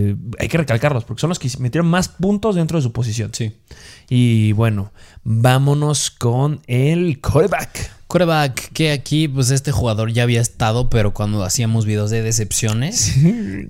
[0.10, 3.32] eh, hay que recalcarlos porque son los que metieron más puntos dentro de su posición.
[3.34, 3.52] Sí.
[4.10, 4.92] Y bueno,
[5.24, 8.01] vámonos con el quarterback.
[8.12, 13.15] Quarterback, que aquí, pues este jugador ya había estado, pero cuando hacíamos videos de decepciones.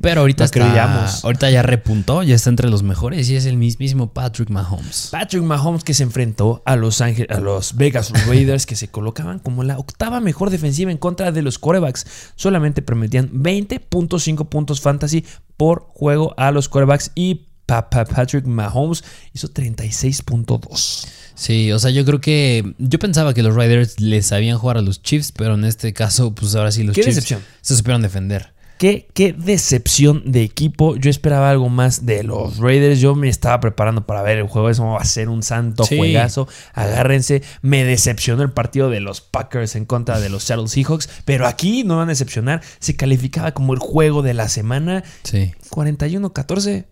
[0.02, 4.14] Pero ahorita está, ahorita ya repuntó, ya está entre los mejores y es el mismísimo
[4.14, 5.10] Patrick Mahomes.
[5.12, 9.38] Patrick Mahomes que se enfrentó a los, Ángel- a los Vegas Raiders que se colocaban
[9.38, 12.06] como la octava mejor defensiva en contra de los quarterbacks.
[12.36, 15.24] Solamente permitían 20.5 puntos fantasy
[15.56, 17.48] por juego a los quarterbacks y
[17.90, 19.04] Patrick Mahomes
[19.34, 21.08] hizo 36.2.
[21.36, 24.82] Sí, o sea, yo creo que yo pensaba que los Riders les sabían jugar a
[24.82, 27.42] los Chiefs, pero en este caso, pues ahora sí los Qué Chiefs decepción.
[27.62, 28.54] se supieron defender.
[28.78, 30.96] Qué, qué decepción de equipo.
[30.96, 33.00] Yo esperaba algo más de los Raiders.
[33.00, 34.72] Yo me estaba preparando para ver el juego.
[34.72, 35.98] Eso va a ser un santo Sí.
[35.98, 36.48] juegazo.
[36.74, 37.44] Agárrense.
[37.62, 41.10] Me decepcionó el partido de los Packers en contra de los Seattle Seahawks.
[41.26, 42.62] Pero aquí no van a decepcionar.
[42.80, 45.04] Se calificaba como el juego de la semana.
[45.26, 46.86] Sí, 41-14.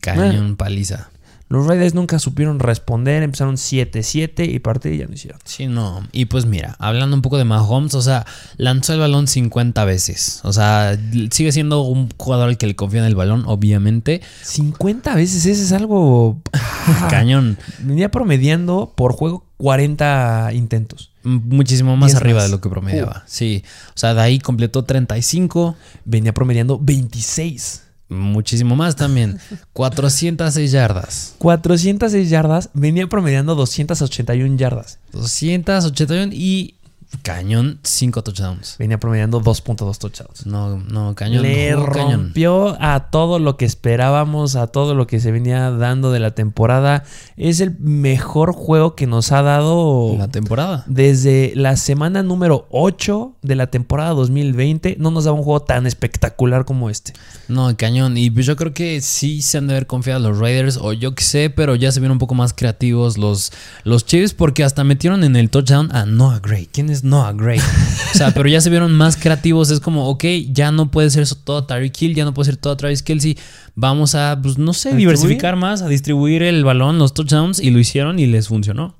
[0.00, 1.10] Cañón, paliza.
[1.50, 3.24] Los Raiders nunca supieron responder.
[3.24, 5.40] Empezaron 7-7 y partido ya no hicieron.
[5.44, 6.06] Sí, no.
[6.12, 8.24] Y pues mira, hablando un poco de Mahomes, o sea,
[8.56, 10.40] lanzó el balón 50 veces.
[10.44, 10.96] O sea,
[11.32, 14.20] sigue siendo un jugador al que le confía en el balón, obviamente.
[14.42, 15.44] 50 veces.
[15.44, 16.40] Ese es algo.
[17.10, 17.58] Cañón.
[17.80, 21.10] Venía promediando por juego 40 intentos.
[21.24, 22.44] Muchísimo más arriba más.
[22.44, 23.24] de lo que promediaba.
[23.26, 23.64] Sí.
[23.88, 25.74] O sea, de ahí completó 35.
[26.04, 27.82] Venía promediando 26.
[28.10, 29.38] Muchísimo más también.
[29.72, 31.34] 406 yardas.
[31.38, 34.98] 406 yardas, venía promediando 281 yardas.
[35.12, 36.74] 281 y
[37.22, 38.76] cañón 5 touchdowns.
[38.78, 40.46] Venía promediando 2.2 touchdowns.
[40.46, 41.42] No, no, cañón.
[41.42, 41.86] Le cañón.
[41.86, 46.32] rompió a todo lo que esperábamos, a todo lo que se venía dando de la
[46.34, 47.04] temporada.
[47.36, 50.84] Es el mejor juego que nos ha dado La temporada.
[50.86, 54.96] desde la semana número 8 de la temporada 2020.
[54.98, 57.12] No nos daba un juego tan espectacular como este.
[57.48, 58.16] No, cañón.
[58.16, 61.14] Y pues yo creo que sí se han de haber confiado los Raiders, o yo
[61.14, 63.52] qué sé, pero ya se vieron un poco más creativos los,
[63.84, 66.66] los Chiefs, porque hasta metieron en el touchdown a Noah Gray.
[66.70, 67.58] ¿Quién es Noah Gray?
[67.58, 69.70] o sea, pero ya se vieron más creativos.
[69.70, 72.56] Es como, ok, ya no puede ser eso todo Tyreek Hill, ya no puede ser
[72.56, 73.38] todo Travis Kelsey.
[73.74, 77.70] Vamos a, pues no sé, ¿A diversificar más, a distribuir el balón, los touchdowns, y
[77.70, 78.96] lo hicieron y les funcionó.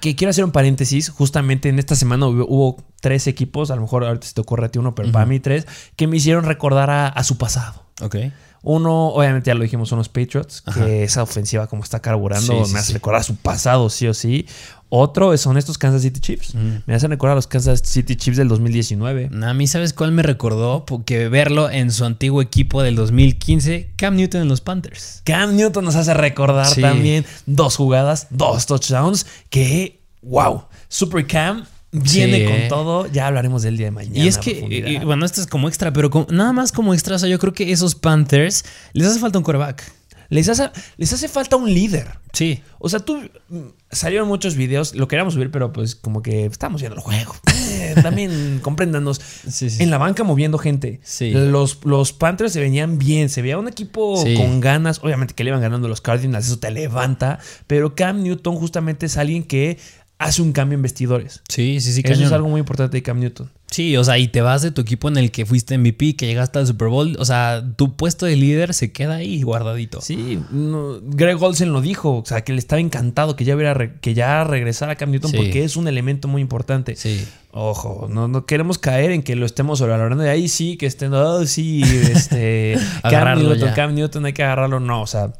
[0.00, 1.08] Que quiero hacer un paréntesis.
[1.08, 4.66] Justamente en esta semana hubo, hubo tres equipos, a lo mejor ahorita se te ocurre
[4.66, 7.84] a ti uno, pero para mí tres, que me hicieron recordar a, a su pasado.
[8.02, 8.16] Ok.
[8.62, 10.84] Uno, obviamente ya lo dijimos, son los Patriots, Ajá.
[10.84, 12.92] que esa ofensiva como está carburando Sí, sí, me hace sí.
[12.94, 14.46] recordar a su pasado, sí o sí.
[14.88, 16.54] Otro son estos Kansas City Chiefs.
[16.86, 19.30] Me hacen recordar a los Kansas City Chiefs del 2019.
[19.42, 20.84] A mí, ¿sabes cuál me recordó?
[20.86, 25.22] Porque verlo en su antiguo equipo del 2015, Cam Newton en los Panthers.
[25.24, 26.80] Cam Newton nos hace recordar Sí.
[26.80, 32.66] también dos jugadas, dos touchdowns, que, wow, Super Cam viene Sí, con eh.
[32.68, 33.06] todo.
[33.10, 34.16] Ya hablaremos del día de mañana.
[34.16, 37.18] Y es que, bueno, esto es como extra, pero como- nada más como extra, o
[37.18, 39.82] sea, yo creo que esos Panthers les hace falta un quarterback.
[40.28, 42.18] Les, hace, les hace falta un líder.
[42.32, 42.62] Sí.
[42.78, 43.60] O sea, tú mm,
[43.90, 47.34] salieron muchos videos, lo queríamos subir, pero pues como que estamos viendo el juego.
[47.68, 49.20] Eh, también compréndanos.
[49.48, 49.82] Sí, sí.
[49.82, 51.00] En la banca moviendo gente.
[51.02, 51.32] Sí.
[51.32, 55.00] Los, los Panthers se venían bien, se veía un equipo con ganas.
[55.02, 57.38] Obviamente que le iban ganando los Cardinals, eso te levanta.
[57.66, 59.78] Pero Cam Newton justamente es alguien que
[60.18, 61.42] hace un cambio en vestidores.
[61.48, 62.32] Sí, sí, sí, Eso es cañón.
[62.34, 63.50] algo muy importante de Cam Newton.
[63.70, 66.26] Sí, o sea, y te vas de tu equipo en el que fuiste MVP, que
[66.26, 70.00] llegaste al Super Bowl, o sea, tu puesto de líder se queda ahí guardadito.
[70.00, 73.96] Sí, no, Greg Olsen lo dijo, o sea, que le estaba encantado que ya, hubiera
[74.00, 75.36] que ya regresara Cam Newton Sí.
[75.36, 76.94] porque es un elemento muy importante.
[76.96, 77.26] Sí.
[77.50, 81.12] Ojo, no, no queremos caer en que lo estemos sobrevalorando de ahí sí, que estén,
[81.12, 83.74] oh, sí, este, Cam Newton, ya.
[83.74, 84.78] Cam Newton, hay que agarrarlo.
[84.78, 85.32] No, o sea,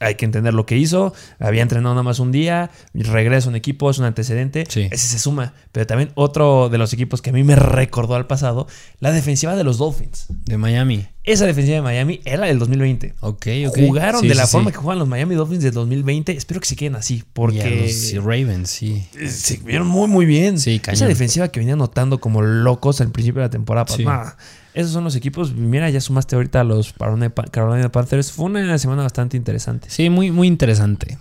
[0.00, 1.12] hay que entender lo que hizo.
[1.38, 4.64] Había entrenado nada más un día, regreso a un equipo, es un antecedente.
[4.68, 4.88] Sí.
[4.90, 5.54] Ese se suma.
[5.72, 8.66] Pero también otro de los equipos que a mí me recordó al pasado,
[9.00, 10.26] la defensiva de los Dolphins.
[10.28, 11.06] De Miami.
[11.24, 13.14] Esa defensiva de Miami era del 2020.
[13.20, 13.76] Ok, ok.
[13.86, 16.32] Jugaron Sí, de la sí, forma que juegan los Miami Dolphins del 2020.
[16.32, 19.04] Espero que se queden así, porque los sí, Ravens, sí.
[19.28, 20.58] se vieron muy, muy bien.
[20.58, 21.08] Sí, Esa cañón.
[21.08, 23.84] defensiva que venía anotando como locos al principio de la temporada.
[23.84, 24.30] pues, nah,
[24.78, 25.54] esos son los equipos.
[25.54, 26.94] Mira, ya sumaste ahorita a los
[27.50, 28.30] Carolina Panthers.
[28.30, 29.90] Fue una semana bastante interesante.
[29.90, 31.18] Sí, muy, muy interesante.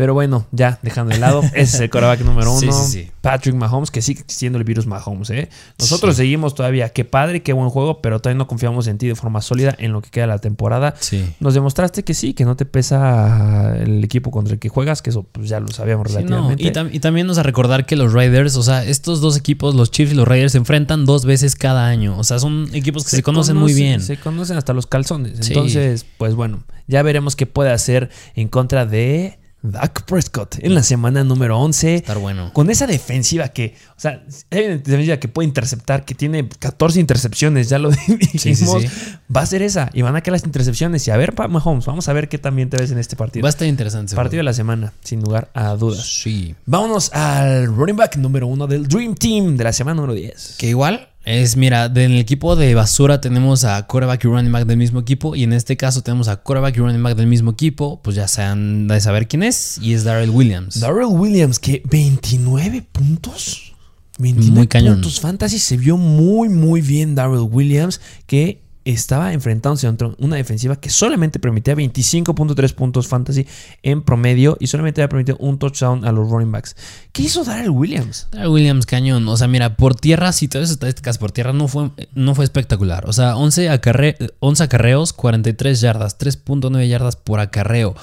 [0.00, 2.72] Pero bueno, ya dejando de lado, ese es el coreback número uno.
[2.72, 3.10] sí, sí.
[3.20, 5.28] Patrick Mahomes, que sigue siendo el virus Mahomes.
[5.28, 5.50] ¿eh?
[5.78, 6.88] Nosotros seguimos todavía.
[6.88, 9.92] Qué padre, qué buen juego, pero todavía no confiamos en ti de forma sólida en
[9.92, 10.94] lo que queda de la temporada.
[11.00, 11.34] Sí.
[11.38, 15.10] Nos demostraste que sí, que no te pesa el equipo contra el que juegas, que
[15.10, 16.64] eso pues, ya lo sabíamos no, relativamente.
[16.64, 19.74] Y, tam- y también nos a recordar que los Raiders, o sea, estos dos equipos,
[19.74, 22.16] los Chiefs y los Raiders, se enfrentan dos veces cada año.
[22.16, 24.00] O sea, son equipos que se, conocen muy bien.
[24.00, 25.46] Se conocen hasta los calzones.
[25.46, 30.82] Entonces, pues bueno, ya veremos qué puede hacer en contra de Dak Prescott en la
[30.82, 31.96] semana número 11.
[31.96, 32.52] Estar bueno.
[32.52, 36.98] Con esa defensiva que, o sea, hay una defensiva que puede interceptar, que tiene 14
[37.00, 38.82] intercepciones, ya lo dijimos.
[38.82, 38.88] sí.
[39.34, 39.90] Va a ser esa.
[39.92, 41.06] Y van a caer las intercepciones.
[41.06, 43.42] Y a ver, Mahomes, vamos a ver qué también te ves en este partido.
[43.42, 44.16] Va a estar interesante.
[44.16, 46.04] Partido de la semana, sin lugar a dudas.
[46.04, 46.54] Sí.
[46.66, 50.56] Vámonos al running back número uno del Dream Team de la semana número 10.
[50.58, 54.66] Que igual es, mira, en el equipo de basura tenemos a quarterback y running back
[54.66, 55.36] del mismo equipo.
[55.36, 58.00] Y en este caso tenemos a quarterback y running back del mismo equipo.
[58.02, 59.78] Pues ya se han de saber quién es.
[59.82, 60.80] Y es Darrell Williams.
[60.80, 63.74] Darrell Williams, que 29 puntos.
[64.18, 64.94] 29 Muy cañón.
[64.94, 65.58] puntos fantasy.
[65.58, 71.38] Se vio muy, muy bien Darrell Williams, que estaba enfrentándose a una defensiva que solamente
[71.38, 73.46] permitía 25.3 puntos fantasy
[73.82, 76.76] en promedio y solamente había permitido un touchdown a los running backs.
[77.12, 78.28] ¿Qué hizo Darrell Williams?
[78.32, 79.28] Darrell Williams cañón.
[79.28, 82.44] O sea, mira, por tierra, si todas esas estadísticas por tierra no fue, no fue
[82.44, 83.08] espectacular.
[83.08, 87.94] O sea, 11, acarre- 11 acarreos, 43 yardas, 3.9 yardas por acarreo.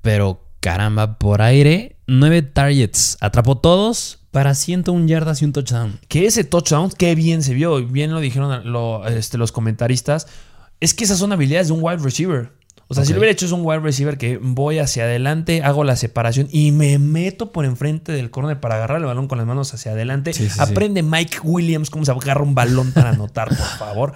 [0.00, 3.16] Pero caramba, por aire, 9 targets.
[3.20, 6.00] Atrapó todos para 101 yardas y un touchdown.
[6.08, 7.86] Que ese touchdown, qué bien se vio.
[7.86, 10.26] Bien lo dijeron lo- este, los comentaristas.
[10.80, 12.50] Es que esas son habilidades de un wide receiver.
[12.88, 15.82] O sea, si lo hubiera hecho es un wide receiver que voy hacia adelante, hago
[15.82, 19.46] la separación y me meto por enfrente del corner para agarrar el balón con las
[19.46, 20.34] manos hacia adelante.
[20.34, 20.60] Sí, sí, sí.
[20.60, 24.12] Aprende Mike Williams cómo se agarra un balón para anotar, por favor.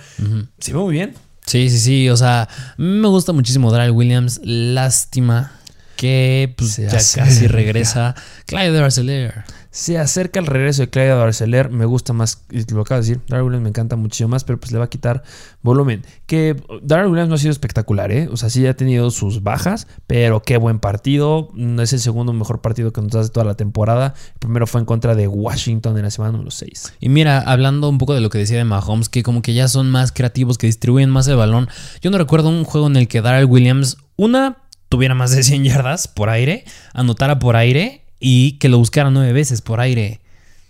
[0.58, 1.14] Se ve muy bien.
[1.46, 2.08] Sí, sí, sí.
[2.10, 4.40] O sea, me gusta muchísimo Darrell Williams.
[4.44, 5.52] Lástima
[5.96, 8.14] que pues, ya casi regresa
[8.46, 9.44] Clyde Arcelor.
[9.76, 11.68] Se acerca el regreso de Clyde Barceler.
[11.68, 14.72] Me gusta más, lo acabo de decir, Darrell Williams me encanta muchísimo más, pero pues
[14.72, 15.22] le va a quitar
[15.60, 16.02] volumen.
[16.24, 18.26] Que Darrell Williams no ha sido espectacular, ¿eh?
[18.32, 21.50] O sea, sí ha tenido sus bajas, pero qué buen partido.
[21.78, 24.14] Es el segundo mejor partido que nos hace toda la temporada.
[24.32, 26.94] El primero fue en contra de Washington en la semana número 6.
[26.98, 29.68] Y mira, hablando un poco de lo que decía de Mahomes, que como que ya
[29.68, 31.68] son más creativos, que distribuyen más el balón.
[32.00, 34.56] Yo no recuerdo un juego en el que Darrell Williams, una,
[34.88, 39.32] tuviera más de 100 yardas por aire, anotara por aire y que lo buscara nueve
[39.32, 40.20] veces por aire.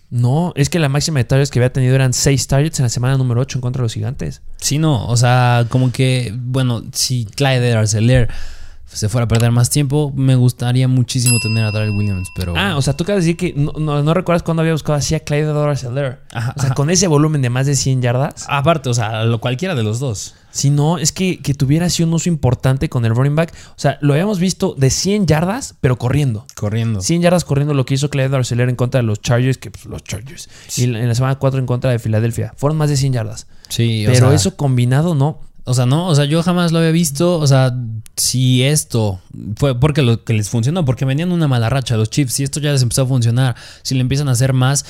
[0.08, 2.88] No, es que la máxima de targets que había tenido eran 6 targets en la
[2.90, 4.40] semana número 8 en contra de los gigantes.
[4.56, 8.28] Sí, no, o sea, como que, bueno, si Clyde Arcelor
[8.86, 12.54] se fuera a perder más tiempo, me gustaría muchísimo tener a Darrell Williams, pero...
[12.56, 14.96] Ah, o sea, tú acabas de decir que no, no- no recuerdas cuándo había buscado
[14.98, 16.20] así a Clyde Barceler.
[16.32, 16.74] Ajá, O sea, ajá.
[16.74, 18.46] con ese volumen de más de 100 yardas.
[18.48, 20.34] Aparte, o sea, lo cualquiera de los dos.
[20.52, 23.52] Si no, es que, que tuviera así un uso importante con el running back.
[23.70, 26.46] O sea, lo habíamos visto de 100 yardas, pero corriendo.
[26.54, 27.02] Corriendo.
[27.02, 29.84] 100 yardas corriendo lo que hizo Clyde Arcelor en contra de los Chargers, que pues,
[29.84, 30.48] los Chargers.
[30.76, 32.54] Y en la- semana 4 en contra de Filadelfia.
[32.56, 33.46] Fueron más de 100 yardas.
[33.68, 35.40] Sí, o pero sea, eso combinado, no.
[35.66, 37.38] O sea, no, o sea, yo jamás lo había visto.
[37.38, 37.74] O sea,
[38.16, 39.20] si esto
[39.56, 42.60] fue porque lo que les funcionó, porque venían una mala racha los Chiefs, si esto
[42.60, 44.86] ya les empezó a funcionar, si le empiezan a hacer más,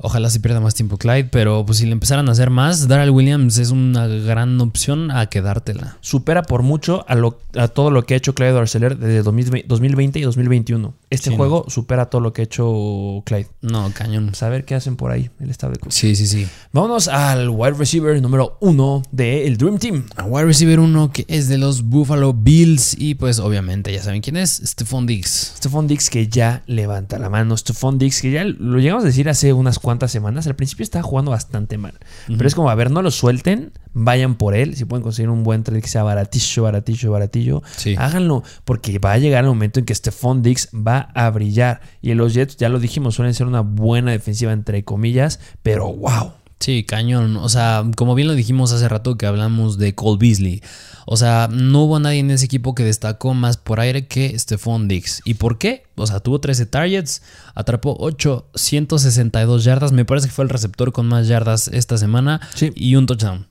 [0.00, 3.10] ojalá se pierda más tiempo Clyde, pero pues si le empezaran a hacer más, Darrell
[3.10, 5.96] Williams es una gran opción a quedártela.
[6.02, 9.66] Supera por mucho a, lo- a todo lo que ha hecho Clyde Arcelor desde 2020
[9.66, 10.94] 2020 y 2021.
[11.10, 13.48] Este Sí, juego supera todo lo que ha hecho Clyde.
[13.62, 14.32] No, cañón.
[14.40, 15.94] Ver qué hacen por ahí, el estado de cosas.
[15.94, 16.46] Sí, sí, sí.
[16.72, 20.04] Vámonos al wide receiver número uno del Dream Team.
[20.16, 24.20] A wide receiver uno que es de los Buffalo Bills y pues obviamente ya saben
[24.20, 25.54] quién es, Stephon Diggs.
[25.56, 27.56] Stephon Dix que ya levanta la mano.
[27.56, 30.46] Stephon Dix que ya lo llegamos a decir hace unas cuantas semanas.
[30.46, 31.94] Al principio estaba jugando bastante mal.
[32.26, 33.72] Pero es como, a ver, no lo suelten.
[33.94, 34.76] Vayan por él.
[34.76, 37.62] Si pueden conseguir un buen trade que sea baratillo, baratillo, baratillo.
[37.76, 37.94] Sí.
[37.98, 38.42] Háganlo.
[38.64, 41.80] Porque va a llegar el momento en que Stephon Dix va a brillar.
[42.02, 45.40] Y los Jets, ya lo dijimos, suelen ser una buena defensiva entre comillas.
[45.62, 46.32] Pero wow.
[46.60, 47.36] Sí, cañón.
[47.36, 50.62] O sea, como bien lo dijimos hace rato que hablamos de Cole Beasley.
[51.06, 54.88] O sea, no hubo nadie en ese equipo que destacó más por aire que Stephon
[54.88, 55.22] Diggs.
[55.24, 55.84] ¿Y por qué?
[55.94, 57.22] O sea, tuvo 13 targets,
[57.54, 59.92] atrapó 8, 162 yardas.
[59.92, 62.40] Me parece que fue el receptor con más yardas esta semana.
[62.54, 62.72] Sí.
[62.74, 63.46] Y un touchdown.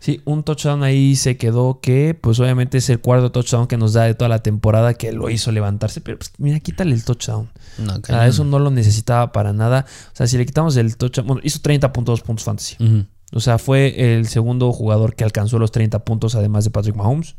[0.00, 3.94] Sí, un touchdown ahí se quedó que, pues obviamente es el cuarto touchdown que nos
[3.94, 6.00] da de toda la temporada que lo hizo levantarse.
[6.00, 7.50] Pero pues, mira, quítale el touchdown.
[7.78, 8.24] No, Ah, cañón.
[8.26, 9.86] eso no lo necesitaba para nada.
[10.12, 12.76] O sea, si le quitamos el touchdown, bueno, hizo 30.2 puntos fantasy.
[12.78, 13.04] Ujú.
[13.32, 17.34] O sea, fue el segundo jugador que alcanzó los 30 puntos, además de Patrick Mahomes.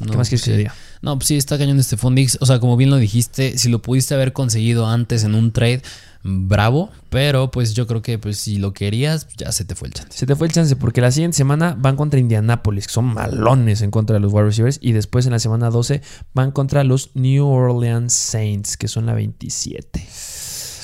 [0.00, 0.50] No, ¿Qué más quieres sí.
[0.50, 0.74] que te diga?
[1.02, 2.38] No, pues sí, está cañón este Fundix.
[2.40, 5.82] O sea, como bien lo dijiste, si lo pudiste haber conseguido antes en un trade,
[6.22, 6.90] bravo.
[7.10, 10.16] Pero pues yo creo que pues si lo querías, ya se te fue el chance.
[10.18, 13.82] Se te fue el chance porque la siguiente semana van contra Indianapolis, que son malones
[13.82, 14.78] en contra de los wide receivers.
[14.80, 16.02] Y después en la semana 12
[16.32, 20.04] van contra los New Orleans Saints, que son la 27.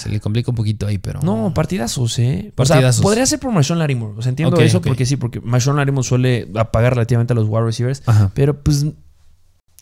[0.01, 1.21] Se le complica un poquito ahí, pero.
[1.23, 2.53] No, partidazos, ¿eh?
[2.53, 2.97] O Partidazos.
[2.97, 4.15] sea, podría ser por Marshawn Larimore.
[4.17, 7.65] O sea, entiendo eso porque sí, porque Marshawn Larimore suele apagar relativamente a los wide
[7.65, 8.03] receivers.
[8.07, 8.31] Ajá.
[8.35, 8.87] Pero pues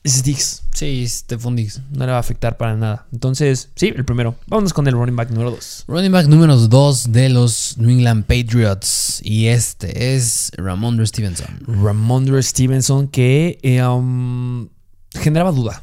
[0.04, 0.62] es Diggs.
[0.72, 1.80] Sí, este Fundix.
[1.90, 3.06] No le va a afectar para nada.
[3.12, 4.36] Entonces, sí, el primero.
[4.46, 5.84] Vámonos con el running back número 2.
[5.88, 9.20] Running back número 2 de los New England Patriots.
[9.24, 11.60] Y este es Ramondre Stevenson.
[11.66, 14.68] Ramondre Stevenson, que eh, um,
[15.14, 15.82] generaba duda.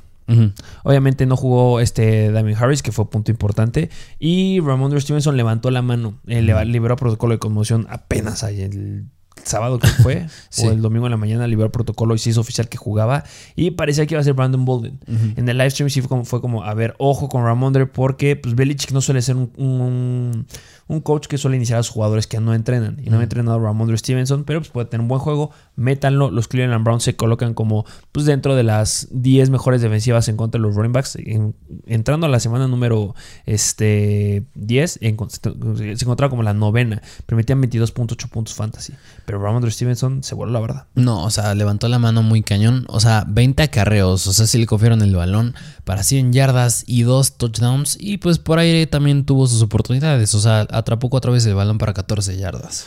[0.83, 3.89] Obviamente no jugó este Damien Harris, que fue punto importante.
[4.19, 6.19] Y Ramondre Stevenson levantó la mano.
[6.27, 9.05] Eh, liberó protocolo de conmoción apenas ahí el
[9.45, 10.27] sábado que fue.
[10.49, 10.65] Sí.
[10.67, 13.23] O el domingo en la mañana liberó protocolo y se hizo oficial que jugaba.
[13.55, 14.99] Y parecía que iba a ser Brandon Bolden.
[15.36, 18.36] En el live stream sí fue como, fue como, a ver, ojo con Ramondre porque
[18.38, 20.45] pues Belichick no suele ser un, un-
[20.88, 23.01] un coach que suele iniciar a sus jugadores que no entrenan.
[23.03, 25.51] Y no ha entrenado Ramondre Stevenson, pero pues puede tener un buen juego.
[25.75, 26.31] Métanlo.
[26.31, 30.60] Los Cleveland Browns se colocan como pues dentro de las 10 mejores defensivas en contra
[30.60, 31.15] de los running backs.
[31.17, 31.55] En-
[31.86, 33.13] entrando a la semana número
[33.45, 37.01] este, 10, en- se encontraba como la novena.
[37.25, 38.93] Permitían 22.8 puntos fantasy.
[39.25, 40.87] Pero Ramondre Stevenson se voló la verdad.
[40.95, 42.85] No, o sea, levantó la mano muy cañón.
[42.87, 44.27] O sea, 20 acarreos.
[44.27, 47.97] O sea, sí le confiaron el balón para 100 yardas y 2 touchdowns.
[47.99, 50.33] Y pues por aire también tuvo sus oportunidades.
[50.35, 52.85] O sea, atrapó cuatro veces el balón para 14 yardas.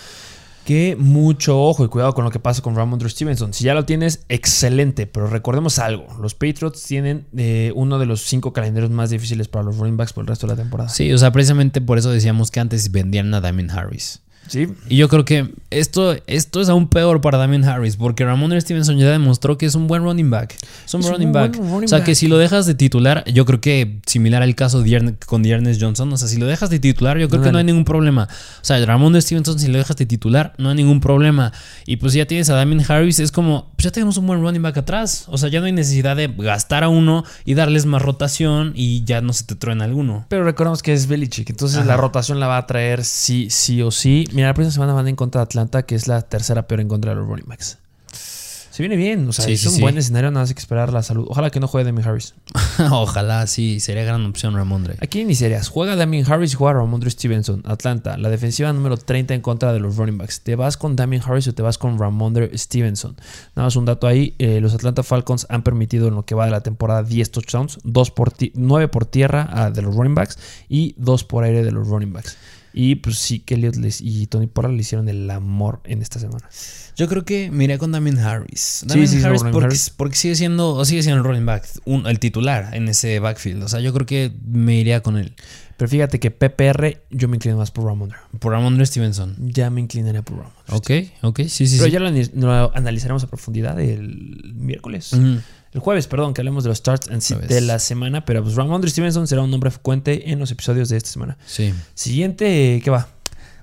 [0.64, 3.54] Que mucho ojo y cuidado con lo que pasa con Ramondre Stevenson.
[3.54, 5.06] Si ya lo tienes, excelente.
[5.06, 9.64] Pero recordemos algo: los Patriots tienen eh, uno de los cinco calendarios más difíciles para
[9.64, 10.90] los running backs por el resto de la temporada.
[10.90, 14.20] Sí, o sea, precisamente por eso decíamos que antes vendían a Damien Harris.
[14.48, 14.68] Sí.
[14.88, 18.98] Y yo creo que esto, esto es aún peor para Damien Harris, porque Ramon Stevenson
[18.98, 20.56] ya demostró que es un buen running back.
[20.84, 21.56] Es un Es un running back.
[21.56, 24.82] running o sea, que si lo dejas de titular, yo creo que similar al caso
[24.82, 27.58] de con Dearness Johnson, o sea, si lo dejas de titular, yo creo que no
[27.58, 28.28] hay ningún problema.
[28.60, 31.52] O sea, Ramon Stevenson, si lo dejas de titular, no hay ningún problema.
[31.86, 34.62] Y pues ya tienes a Damien Harris, es como, pues ya tenemos un buen running
[34.62, 35.24] back atrás.
[35.28, 39.04] O sea, ya no hay necesidad de gastar a uno y darles más rotación y
[39.04, 40.26] ya no se te truena alguno.
[40.28, 41.50] Pero recordemos que es Belichick.
[41.50, 41.86] Entonces Ajá.
[41.86, 44.26] la rotación la va a traer sí, sí o sí.
[44.38, 46.86] Mira, la próxima semana van en contra de Atlanta, que es la tercera peor en
[46.86, 47.78] contra de los running backs.
[48.12, 49.26] Se viene bien.
[49.28, 49.80] O sea, Sí, es sí, un sí.
[49.80, 50.30] buen escenario.
[50.30, 51.26] Nada más hay que esperar la salud.
[51.28, 52.34] Ojalá que no juegue Damien Harris.
[52.92, 54.94] Ojalá, sí, sería gran opción Ramondre.
[55.00, 55.66] Aquí iniciarías.
[55.68, 57.64] Juega Damien Harris y juega Ramondre Stevenson.
[57.66, 60.42] Atlanta, la defensiva número 30 en contra de los running backs.
[60.42, 63.16] ¿Te vas con Damien Harris o te vas con Ramondre Stevenson?
[63.56, 64.36] Nada más un dato ahí.
[64.38, 67.80] eh, los Atlanta Falcons han permitido en lo que va de la temporada 10 touchdowns,
[67.82, 71.64] 2 por ti- 9 por tierra ah, de los running backs y 2 por aire
[71.64, 72.36] de los running backs.
[72.72, 76.18] Y pues sí, que Elliott les- y Tony Pollard le hicieron el amor en esta
[76.20, 76.48] semana.
[76.96, 78.84] Yo creo que me iré con Damien Harris.
[78.86, 79.90] Damien sí, sí, Harris, porque, Harris.
[79.90, 83.62] porque sigue siendo, o sigue siendo el running back, un- el titular en ese backfield.
[83.62, 85.34] O sea, yo creo que me iría con él.
[85.76, 88.18] Pero fíjate que PPR yo me inclino más por Ramondre.
[88.40, 89.36] Por Ramondre Stevenson.
[89.38, 90.62] Ya me inclinaría por Ramondre.
[90.72, 90.90] Ok,
[91.22, 91.92] ok, sí, sí, Pero sí.
[91.92, 95.12] ya lo, analizaremos a profundidad el miércoles.
[95.12, 95.38] Ujú.
[95.72, 97.54] El jueves, perdón, que hablemos de los starts and sit Jueves.
[97.54, 98.24] de la semana.
[98.24, 101.36] Pero pues Ramondre Stevenson será un nombre frecuente en los episodios de esta semana.
[101.46, 101.74] Sí.
[101.94, 103.08] Siguiente, ¿qué va?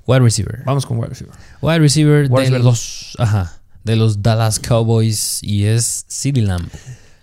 [0.05, 0.61] Wide receiver.
[0.65, 1.33] Vamos con wide receiver.
[1.61, 6.67] Wide receiver Wide de los, ajá, de los Dallas Cowboys y es CeeDee Lamb.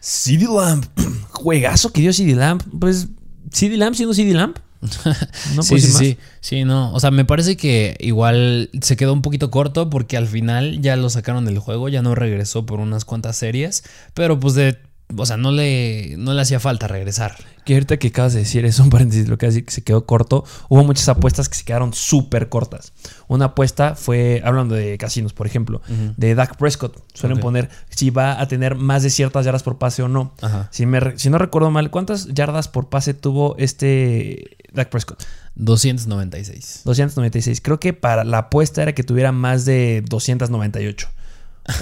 [0.01, 0.85] CD Lamp.
[1.31, 2.63] Juegazo que dio CD Lamp.
[2.81, 3.07] Pues
[3.53, 4.59] CD Lamp siendo CD Lamp.
[5.55, 5.99] No sí, puedo sí, más.
[5.99, 6.19] sí.
[6.41, 6.93] Sí, no.
[6.93, 10.97] O sea, me parece que igual se quedó un poquito corto porque al final ya
[10.97, 13.85] lo sacaron del juego, ya no regresó por unas cuantas series.
[14.15, 14.79] Pero pues de.
[15.17, 17.37] O sea, no le, no le hacía falta regresar.
[17.65, 20.07] Que ahorita que acabas de decir eso, un paréntesis, lo que decir que se quedó
[20.07, 22.93] corto, hubo muchas apuestas que se quedaron súper cortas.
[23.29, 25.83] Una apuesta fue, hablando de casinos, por ejemplo,
[26.17, 27.03] de Dak Prescott.
[27.13, 30.35] Suelen poner si va a tener más de ciertas yardas por pase o no.
[30.41, 30.69] Ajá.
[30.73, 35.23] Si, me si no recuerdo mal, ¿cuántas yardas por pase tuvo este Dak Prescott?
[35.57, 36.83] 296.
[36.85, 37.61] 296.
[37.61, 41.09] Creo que para la apuesta era que tuviera más de 298.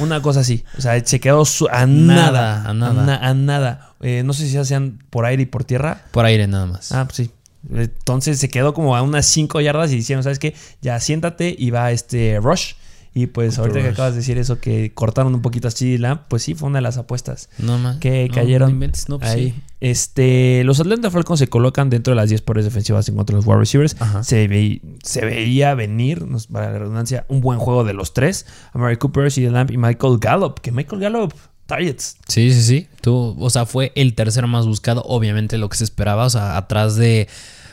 [0.00, 0.64] Una cosa así.
[0.78, 2.62] O sea, se quedó su- a nada.
[2.64, 3.04] Nada, a nada.
[3.06, 3.92] na- a nada.
[4.00, 6.02] Eh, no sé si hacían por aire y por tierra.
[6.10, 6.92] Por aire nada más.
[6.92, 7.30] Ah, pues sí.
[7.74, 10.54] Entonces se quedó como a unas 5 yardas y dijeron, ¿sabes qué?
[10.80, 12.72] Ya siéntate y va este Rush.
[13.12, 16.20] Y pues ahorita que acabas de decir eso, que cortaron un poquito a CD Lamb,
[16.28, 17.48] pues sí, fue una de las apuestas.
[17.58, 19.50] no que No, cayeron no inventes, no, pues ahí.
[19.50, 19.62] sí.
[19.80, 23.38] Este, los Atlanta Falcons se colocan dentro de las 10 peores defensivas en contra de
[23.38, 23.96] los wide receivers.
[24.22, 28.46] Se, ve- se veía venir, nos- para la redundancia, un buen juego de los tres.
[28.72, 30.60] Amari Cooper, CeeDee Lamb y Michael Gallup.
[30.60, 31.32] Que Michael Gallup,
[31.66, 32.18] targets.
[32.28, 32.88] Sí, sí, sí.
[33.00, 36.58] Tú, o sea, fue el tercero más buscado, obviamente lo que se esperaba, o sea,
[36.58, 37.26] atrás de,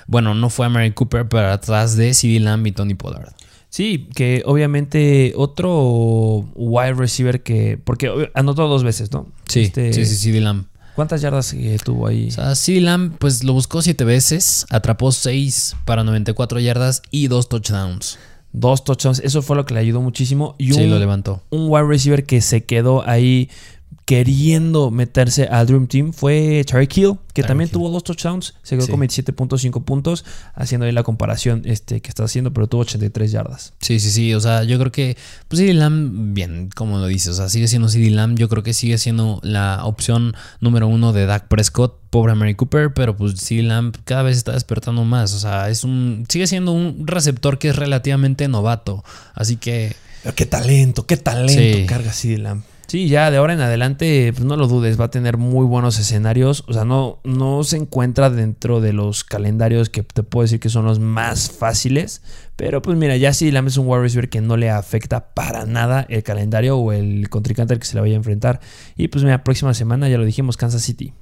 [0.08, 3.34] bueno, no fue a Mary Cooper, pero atrás de CD Lamb y Tony Pollard.
[3.70, 7.78] Sí, que obviamente otro wide receiver que.
[7.84, 9.28] Porque anotó dos veces, ¿no?
[9.49, 10.68] Sí, Este, sí, sí, CD Lamb.
[10.98, 12.30] ¿Cuántas yardas eh, tuvo ahí?
[12.30, 17.28] O sea, CD Lamb, pues lo buscó siete veces, atrapó seis para 94 yardas y
[17.28, 18.18] dos touchdowns.
[18.52, 19.20] Dos touchdowns.
[19.20, 20.56] Eso fue lo que le ayudó muchísimo.
[20.58, 21.43] Y Sí, un, lo levantó.
[21.52, 23.48] un wide receiver que se quedó ahí
[24.08, 27.74] queriendo meterse al Dream Team fue Tyreek Hill, que también Hill.
[27.74, 28.53] tuvo dos touchdowns.
[28.64, 28.91] Se quedó Sí.
[28.91, 30.24] con 27.5 puntos,
[30.55, 33.74] haciendo ahí la comparación este, que está haciendo, pero tuvo 83 yardas.
[33.82, 34.34] Sí, sí, sí.
[34.34, 35.18] O sea, yo creo que,
[35.49, 38.38] pues CD Lamb, bien, como lo dices, o sea, sigue siendo CD Lamb.
[38.38, 42.93] Yo creo que sigue siendo la opción número uno de Dak Prescott, pobre Mary Cooper,
[42.93, 45.34] pero pues CD Lamb cada vez está despertando más.
[45.34, 49.03] O sea, es un, sigue siendo un receptor que es relativamente novato.
[49.34, 51.86] Así que, Pero qué talento, qué talento Sí.
[51.86, 52.64] carga CD Lamb.
[52.88, 56.00] Sí, ya de ahora en adelante, pues no lo dudes, va a tener muy buenos
[56.00, 56.64] escenarios.
[56.68, 60.70] O sea, no, no se encuentra dentro de los calendarios que te puedo decir que
[60.70, 62.22] son los más fáciles.
[62.56, 65.66] Pero pues mira, ya CD Lamb es un wide receiver que no le afecta para
[65.66, 68.60] nada el calendario o el contrincante al que se le vaya a enfrentar.
[68.96, 71.14] Y pues mira, próxima semana, ya lo dijimos, Kansas City.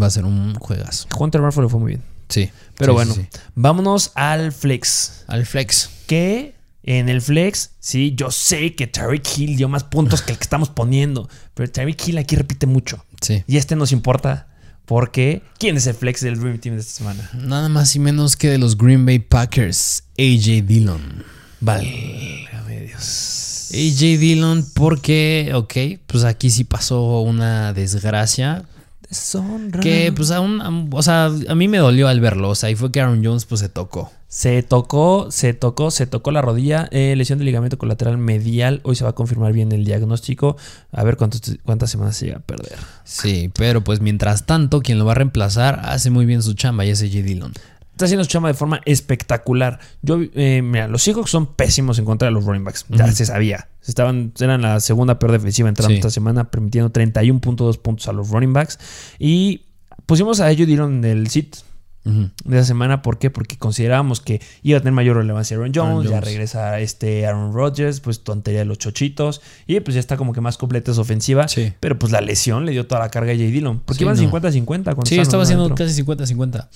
[0.00, 1.08] va a ser un juegazo.
[1.18, 2.02] Hunter Murphy le fue muy bien.
[2.28, 2.50] Sí.
[2.76, 3.38] Pero Sí, bueno, sí, sí.
[3.54, 5.24] vámonos al flex.
[5.28, 5.90] Al flex.
[6.08, 6.55] que
[6.86, 10.44] en el flex, sí, yo sé que Tyreek Hill dio más puntos que el que
[10.44, 13.04] estamos poniendo, pero Tyreek Hill aquí repite mucho.
[13.20, 13.42] Sí.
[13.46, 14.48] Y este nos importa
[14.86, 17.28] porque ¿quién es el flex del Dream Team de esta semana?
[17.34, 21.24] Nada más y menos que de los Green Bay Packers, AJ Dillon.
[21.60, 23.70] Válgame Dios.
[23.72, 28.64] AJ Dillon, porque, ok, pues aquí sí pasó una desgracia.
[29.08, 29.80] Deshonra.
[29.80, 32.50] Que pues aún, o sea, a mí me dolió al verlo.
[32.50, 34.10] O sea, y fue que Aaron Jones pues se tocó.
[34.28, 38.80] Se tocó, se tocó, se tocó la rodilla, eh, lesión de ligamento colateral medial.
[38.82, 40.56] Hoy se va a confirmar bien el diagnóstico.
[40.92, 42.76] A ver cuántos- cuántas semanas se llega a perder.
[43.04, 46.84] Sí, pero pues mientras tanto, quien lo va a reemplazar hace muy bien su chamba
[46.84, 47.52] y es AJ Dillon.
[47.96, 49.80] Está haciendo su chamba de forma espectacular.
[50.02, 52.84] Yo, eh, mira, los Seahawks son pésimos en contra de los running backs.
[52.90, 53.68] Ya se sabía.
[53.86, 55.96] Estaban, eran la segunda peor defensiva entrando Sí.
[55.96, 58.78] esta semana, permitiendo 31.2 puntos a los running backs.
[59.18, 59.62] Y
[60.04, 61.56] pusimos a ellos dieron el sit
[62.04, 63.00] de esa semana.
[63.00, 63.30] ¿Por qué?
[63.30, 66.06] Porque considerábamos que iba a tener mayor relevancia Aaron Jones.
[66.06, 69.40] Aaron Ya regresa este Aaron Rodgers, pues tontería de los chochitos.
[69.66, 71.48] Y pues ya está como que más completa esa ofensiva.
[71.48, 71.72] Sí.
[71.80, 73.46] Pero pues la lesión le dio toda la carga a J.
[73.46, 73.80] Dillon.
[73.80, 74.22] Porque Sí, iban no.
[74.22, 74.84] 50-50.
[74.94, 76.68] cuando Sí, estaba haciendo casi 50-50.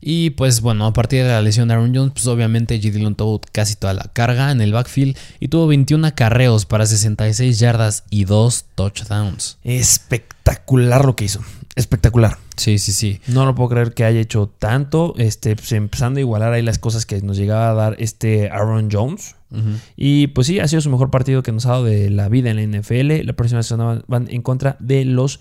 [0.00, 2.92] Y pues bueno, a partir de la lesión de Aaron Jones, pues obviamente G.
[2.92, 7.58] Dillon tuvo casi toda la carga en el backfield y tuvo 21 acarreos para 66
[7.58, 9.58] yardas y 2 touchdowns.
[9.64, 11.40] Espectacular lo que hizo.
[11.74, 12.45] Espectacular.
[12.56, 13.20] Sí, sí, sí.
[13.28, 15.14] No lo puedo creer que haya hecho tanto.
[15.18, 18.88] Este, pues, empezando a igualar ahí las cosas que nos llegaba a dar este Aaron
[18.90, 19.34] Jones.
[19.96, 22.50] Y pues sí, ha sido su mejor partido que nos ha dado de la vida
[22.50, 23.22] en la NFL.
[23.24, 25.40] La próxima semana van- en contra de los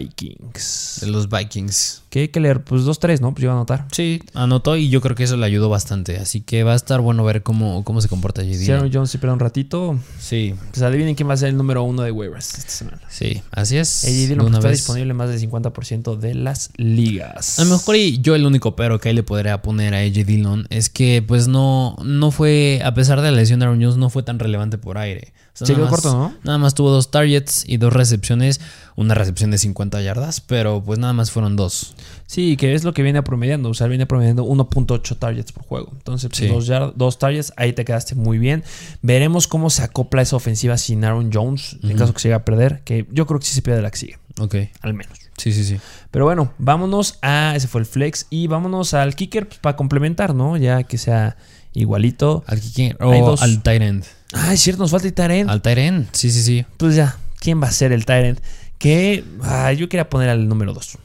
[0.00, 0.98] Vikings.
[1.00, 2.02] De los Vikings.
[2.10, 2.62] ¿Qué hay que leer?
[2.64, 3.32] Pues 2-3, ¿no?
[3.32, 3.86] Pues yo voy a anotar.
[3.92, 6.16] Sí, anotó y yo creo que eso le ayudó bastante.
[6.18, 8.54] Así que va a estar bueno ver cómo, cómo se comporta G.
[8.54, 8.90] Si Aaron.
[8.92, 12.02] Jones se espera un ratito, Sí, pues adivinen quién va a ser el número uno
[12.02, 13.00] de waivers esta semana.
[13.08, 14.02] sí, así es.
[14.02, 14.78] De Dillon una está vez.
[14.78, 17.58] disponible más del 50% de las ligas.
[17.58, 20.24] A lo mejor y yo el único pero que ahí le podría poner a AJ
[20.26, 23.96] Dillon es que pues no, no fue, a pesar de la lesión de Aaron Jones,
[23.96, 25.32] no fue tan relevante por aire.
[25.54, 26.34] O sea, Se quedó corto, ¿no?
[26.44, 28.60] Nada más tuvo dos targets y dos recepciones,
[28.94, 31.94] una recepción de 50 yardas, pero pues nada más fueron dos.
[32.26, 33.70] Sí, que es lo que viene promediando.
[33.70, 35.92] O sea, viene promediando 1.8 targets por juego.
[35.96, 36.48] Entonces, pues, Sí.
[36.48, 38.64] dos, yard- dos targets, ahí te quedaste muy bien.
[39.00, 41.98] Veremos cómo se acopla esa ofensiva sin Aaron Jones, en Ujú.
[42.00, 42.82] caso que se llegue a perder.
[42.84, 45.18] Que yo creo que sí se pierde la que sigue, Ok, al menos.
[45.36, 45.78] Sí, sí, sí.
[46.10, 47.54] Pero bueno, vámonos a.
[47.56, 48.26] Ese fue el flex.
[48.30, 50.56] Y vámonos al kicker pues, para complementar, ¿no?
[50.56, 51.36] Ya que sea
[51.72, 52.44] igualito.
[52.46, 54.04] Al kicker o al tight end.
[54.32, 55.48] Ah, es cierto, nos falta el Tyrant.
[55.50, 56.64] Al tight end, sí, sí, sí.
[56.78, 58.40] Pues ya, ¿quién va a ser el Tyrant?
[58.78, 60.98] Que ah, yo quería poner al número 2.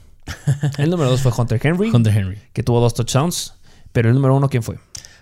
[0.77, 2.37] El número 2 fue Hunter Henry, Hunter Henry.
[2.53, 3.53] que tuvo dos touchdowns.
[3.91, 4.77] Pero el número 1, ¿quién fue?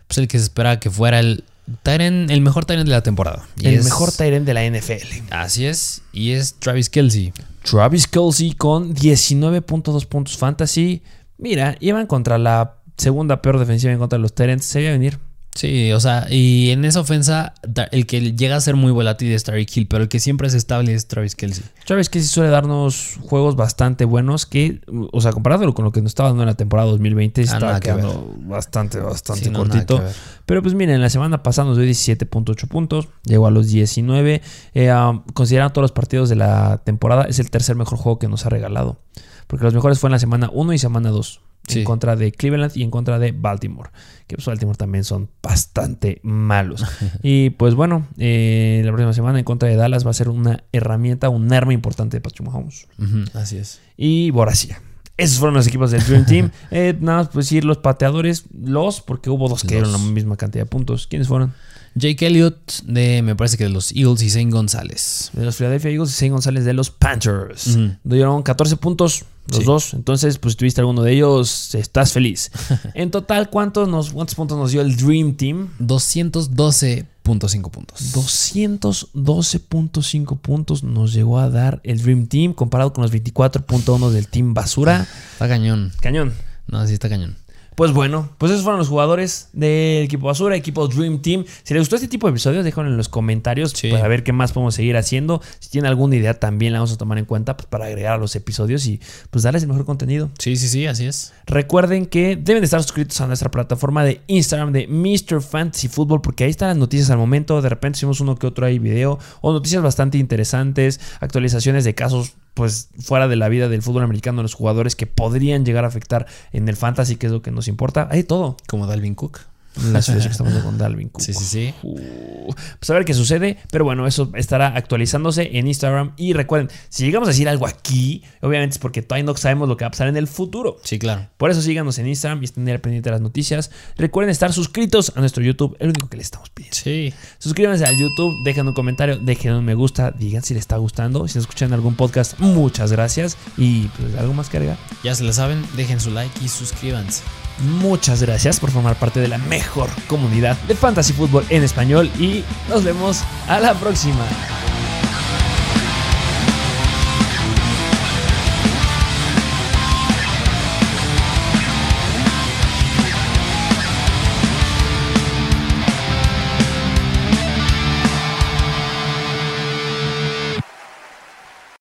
[0.08, 1.44] Pues el que se esperaba que fuera el
[1.84, 3.48] tight end, el mejor tight end de la temporada.
[3.58, 5.24] Y el es- mejor Tyrant de la NFL.
[5.32, 7.34] Así es, y es Travis Kelsey.
[7.64, 11.02] Travis Kelsey con 19.2 puntos fantasy.
[11.38, 14.66] Mira, iban contra la segunda peor defensiva en contra de los Tyrants.
[14.66, 15.20] Se veía venir.
[15.60, 17.54] Sí, o sea, y en esa ofensa,
[17.92, 20.54] el que llega a ser muy volátil es Tyreek Hill, pero el que siempre es
[20.54, 21.66] estable es Travis Kelsey.
[21.86, 24.80] Travis Kelsey suele darnos juegos bastante buenos que,
[25.12, 27.78] o sea, comparándolo con lo que nos estaba dando en la temporada 2020, se Ah,
[27.82, 30.02] que quedando bastante, bastante Sí, cortito.
[30.46, 34.42] Pero pues miren, la semana pasada nos dio 17.8 puntos, llegó a los 19.
[34.76, 38.30] Eh, um, considerando todos los partidos de la temporada, es el tercer mejor juego que
[38.30, 39.02] nos ha regalado.
[39.48, 41.42] porque los mejores fue en la semana 1 y semana 2.
[41.70, 41.80] Sí.
[41.80, 43.92] En contra de Cleveland y en contra de Baltimore.
[44.28, 46.84] Que pues Baltimore también son bastante malos.
[47.24, 50.64] y pues bueno, eh, la próxima semana en contra de Dallas va a ser una
[50.72, 52.88] herramienta, un arma importante de Patrick Mahomes.
[53.34, 53.80] Así es.
[53.98, 54.82] Y Borussia.
[55.18, 56.52] Esos fueron los equipos del Dream Team.
[56.72, 60.38] Eh, nada más pues decir los pateadores, los, porque hubo dos que dieron la misma
[60.38, 61.08] cantidad de puntos.
[61.08, 61.54] ¿Quiénes fueron?
[61.96, 65.32] Jake Elliott de, me parece que de los Eagles y Zane González.
[65.34, 67.78] De los Philadelphia Eagles y Zane González de los Panthers.
[68.04, 69.66] Dieron 14 puntos los Sí.
[69.66, 69.94] dos.
[69.94, 72.52] Entonces, pues si tuviste alguno de ellos, estás feliz.
[72.94, 75.70] en total, ¿cuántos, nos, ¿cuántos puntos nos dio el Dream Team?
[75.80, 78.14] 212.5 puntos.
[78.14, 84.54] 212.5 puntos nos llegó a dar el Dream Team comparado con los 24.1 del Team
[84.54, 85.08] Basura.
[85.34, 85.92] Está cañón.
[86.02, 86.34] Cañón.
[86.68, 87.36] No, sí está cañón.
[87.80, 91.46] Pues bueno, pues esos fueron los jugadores del equipo Basura, equipo Dream Team.
[91.64, 93.90] Si les gustó este tipo de episodios, déjenlo en los comentarios Sí.
[93.90, 95.42] para ver qué más podemos seguir haciendo.
[95.60, 98.18] Si tienen alguna idea, también la vamos a tomar en cuenta pues, para agregar a
[98.18, 99.00] los episodios y
[99.30, 100.30] pues darles el mejor contenido.
[100.40, 101.32] Sí, sí, sí, así es.
[101.46, 105.42] Recuerden que deben de estar suscritos a nuestra plataforma de Instagram de Mr.
[105.42, 107.62] Fantasy Football porque ahí están las noticias al momento.
[107.62, 112.34] De repente hicimos uno que otro ahí video o noticias bastante interesantes, actualizaciones de casos
[112.54, 116.28] pues fuera de la vida del fútbol americano, los jugadores que podrían llegar a afectar
[116.52, 118.08] en el fantasy, que es lo que nos importa.
[118.12, 118.58] Hay todo.
[118.68, 119.49] Como Dalvin Cook.
[119.92, 121.22] La situación que estamos con Dalvin Cook.
[121.22, 121.74] Sí, sí, sí.
[121.84, 123.58] Uh, pues a ver qué sucede.
[123.72, 126.14] Pero bueno, eso estará actualizándose en Instagram.
[126.18, 129.78] Y recuerden, si llegamos a decir algo aquí, obviamente es porque todavía no sabemos lo
[129.78, 130.78] que va a pasar en el futuro.
[130.84, 131.28] Sí, claro.
[131.38, 133.72] Por eso síganos en Instagram y estén al pendiente de las noticias.
[133.96, 136.76] Recuerden estar suscritos a nuestro YouTube, el único que les estamos pidiendo.
[136.76, 137.14] Sí.
[137.38, 141.28] Suscríbanse al YouTube, dejen un comentario, dejen un me gusta, digan si les está gustando.
[141.28, 143.38] Si nos escuchan en algún podcast, muchas gracias.
[143.58, 144.78] Y pues algo más que agregar.
[145.04, 147.24] Ya se la saben, dejen su like y suscríbanse.
[147.60, 152.44] Muchas gracias por formar parte de la mejor comunidad de fantasy fútbol en español y
[152.70, 154.26] nos vemos a la próxima.